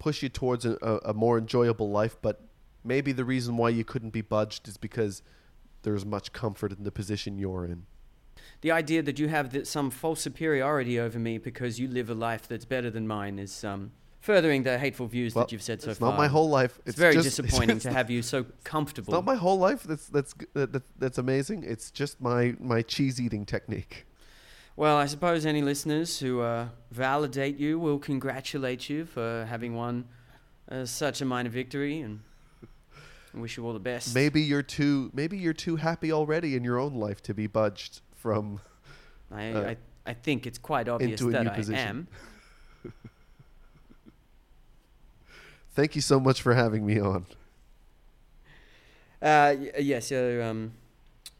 push 0.00 0.24
you 0.24 0.28
towards 0.28 0.66
a, 0.66 0.74
a, 1.04 1.14
more 1.14 1.38
enjoyable 1.38 1.88
life. 1.88 2.16
But 2.20 2.40
maybe 2.82 3.12
the 3.12 3.24
reason 3.24 3.56
why 3.56 3.68
you 3.68 3.84
couldn't 3.84 4.10
be 4.10 4.22
budged 4.22 4.66
is 4.66 4.76
because 4.76 5.22
there's 5.82 6.04
much 6.04 6.32
comfort 6.32 6.72
in 6.72 6.82
the 6.82 6.90
position 6.90 7.38
you're 7.38 7.64
in. 7.64 7.86
The 8.60 8.72
idea 8.72 9.02
that 9.04 9.20
you 9.20 9.28
have 9.28 9.52
that 9.52 9.68
some 9.68 9.88
false 9.88 10.20
superiority 10.20 10.98
over 10.98 11.18
me 11.20 11.38
because 11.38 11.78
you 11.78 11.86
live 11.86 12.10
a 12.10 12.14
life 12.14 12.48
that's 12.48 12.64
better 12.64 12.90
than 12.90 13.06
mine 13.06 13.38
is 13.38 13.62
um, 13.62 13.92
furthering 14.24 14.62
the 14.62 14.78
hateful 14.78 15.06
views 15.06 15.34
Well, 15.34 15.44
that 15.44 15.52
you've 15.52 15.62
said 15.62 15.82
so 15.82 15.90
it's 15.90 15.98
far. 16.00 16.10
not 16.10 16.16
my 16.18 16.28
whole 16.28 16.48
life. 16.48 16.80
It's, 16.86 16.96
very 16.96 17.12
just- 17.12 17.36
disappointing 17.36 17.76
It's 17.76 17.84
to 17.84 17.92
have 17.92 18.10
you 18.10 18.22
so 18.22 18.38
It's 18.48 18.64
comfortable. 18.64 19.12
not 19.12 19.24
my 19.26 19.34
whole 19.34 19.58
life. 19.58 19.82
That's 19.82 20.06
that's 20.08 20.34
that, 20.54 20.72
that, 20.72 20.82
that's 20.98 21.18
amazing. 21.18 21.62
It's 21.64 21.90
just 21.90 22.20
my 22.20 22.56
my 22.58 22.80
cheese 22.82 23.20
eating 23.20 23.44
technique. 23.44 24.06
Well, 24.76 24.96
I 24.96 25.06
suppose 25.06 25.44
any 25.46 25.62
listeners 25.62 26.18
who 26.18 26.40
uh, 26.40 26.68
validate 26.90 27.58
you 27.58 27.78
will 27.78 27.98
congratulate 27.98 28.88
you 28.88 29.04
for 29.04 29.46
having 29.48 29.74
won 29.76 30.06
uh, 30.70 30.84
such 30.86 31.20
a 31.20 31.24
minor 31.24 31.50
victory 31.50 32.00
and 32.00 32.20
wish 33.34 33.56
you 33.58 33.66
all 33.66 33.74
the 33.74 33.78
best. 33.92 34.14
Maybe 34.14 34.40
you're 34.40 34.62
too 34.78 35.10
maybe 35.12 35.36
you're 35.36 35.52
too 35.68 35.76
happy 35.76 36.10
already 36.12 36.56
in 36.56 36.64
your 36.64 36.78
own 36.78 36.94
life 36.94 37.20
to 37.24 37.34
be 37.34 37.46
budged 37.46 38.00
from. 38.16 38.60
I, 39.30 39.50
uh, 39.52 39.70
I, 39.70 39.76
I 40.06 40.14
think 40.14 40.46
it's 40.46 40.58
quite 40.58 40.88
obvious 40.88 41.20
into 41.20 41.28
a 41.28 41.32
that 41.44 41.52
I 41.52 41.56
position. 41.56 41.88
am. 41.88 42.08
Thank 45.74 45.96
you 45.96 46.00
so 46.00 46.20
much 46.20 46.40
for 46.40 46.54
having 46.54 46.86
me 46.86 47.00
on. 47.00 47.26
Uh, 49.20 49.54
yes, 49.78 50.10
your, 50.10 50.42
um, 50.42 50.72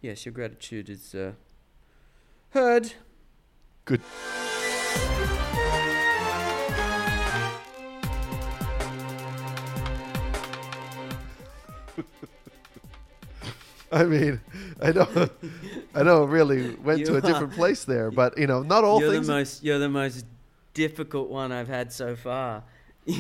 yes, 0.01 0.25
your 0.25 0.33
gratitude 0.33 0.88
is 0.88 1.14
uh, 1.14 1.33
heard. 2.51 2.92
Good. 3.85 4.01
I 13.92 14.05
mean, 14.05 14.40
I 14.83 14.90
know, 14.92 15.29
I 15.94 16.03
know, 16.03 16.25
really 16.25 16.75
went 16.77 17.05
to 17.07 17.12
You 17.12 17.18
a 17.18 17.20
different 17.20 17.53
are- 17.53 17.57
place 17.57 17.85
there, 17.85 18.11
but 18.11 18.37
you 18.37 18.47
know, 18.47 18.62
not 18.62 18.83
all 18.83 19.01
you're 19.01 19.12
things. 19.12 19.27
the 19.27 19.33
most, 19.33 19.62
you're 19.62 19.79
the 19.79 19.88
most 19.88 20.27
difficult 20.73 21.29
one 21.31 21.53
I've 21.53 21.68
had 21.68 21.92
so 21.92 22.16
far. 22.16 22.64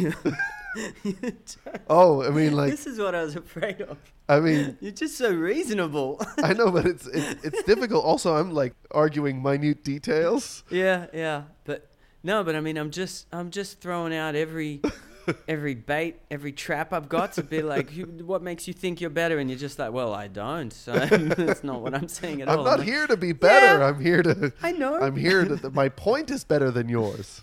oh, 1.88 2.22
I 2.22 2.30
mean, 2.30 2.54
like, 2.54 2.70
this 2.70 2.86
is 2.86 2.98
what 2.98 3.14
I 3.14 3.22
was 3.24 3.36
afraid 3.36 3.80
of. 3.80 3.98
I 4.28 4.40
mean, 4.40 4.78
You're 4.80 4.92
just 4.92 5.16
so 5.18 5.32
reasonable. 5.32 6.20
I 6.38 6.52
know, 6.54 6.70
but 6.70 6.86
it's 6.86 7.06
it's, 7.06 7.44
it's 7.44 7.62
difficult. 7.64 8.04
Also, 8.04 8.34
I'm 8.36 8.52
like 8.52 8.74
arguing 8.90 9.42
minute 9.42 9.84
details. 9.84 10.64
yeah, 10.70 11.06
yeah, 11.12 11.42
but 11.64 11.90
no, 12.22 12.42
but 12.42 12.56
I 12.56 12.60
mean, 12.60 12.78
I'm 12.78 12.90
just, 12.90 13.26
I'm 13.32 13.50
just 13.50 13.80
throwing 13.82 14.14
out 14.14 14.34
every, 14.34 14.80
every 15.48 15.74
bait, 15.74 16.16
every 16.30 16.52
trap 16.52 16.94
I've 16.94 17.08
got 17.08 17.34
to 17.34 17.42
be 17.42 17.60
like, 17.60 17.90
what 18.22 18.42
makes 18.42 18.66
you 18.66 18.72
think 18.72 19.00
you're 19.02 19.10
better? 19.10 19.38
And 19.38 19.50
you're 19.50 19.58
just 19.58 19.78
like, 19.78 19.92
well, 19.92 20.14
I 20.14 20.28
don't. 20.28 20.72
So 20.72 20.92
that's 20.98 21.62
not 21.62 21.82
what 21.82 21.94
I'm 21.94 22.08
saying 22.08 22.40
at 22.40 22.48
all. 22.48 22.60
I'm 22.60 22.64
not 22.64 22.78
like, 22.78 22.88
here 22.88 23.06
to 23.06 23.18
be 23.18 23.32
better. 23.32 23.78
Yeah. 23.78 23.86
I'm 23.86 24.00
here 24.00 24.22
to. 24.22 24.52
I 24.62 24.72
know. 24.72 24.98
I'm 24.98 25.16
here 25.16 25.44
to. 25.44 25.70
My 25.70 25.90
point 25.90 26.30
is 26.30 26.44
better 26.44 26.70
than 26.70 26.88
yours. 26.88 27.42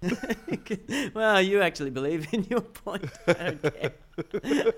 well, 1.14 1.40
you 1.42 1.60
actually 1.60 1.90
believe 1.90 2.32
in 2.32 2.44
your 2.44 2.60
point. 2.60 3.10
I 3.26 3.32
don't 3.32 3.62
care. 3.74 4.72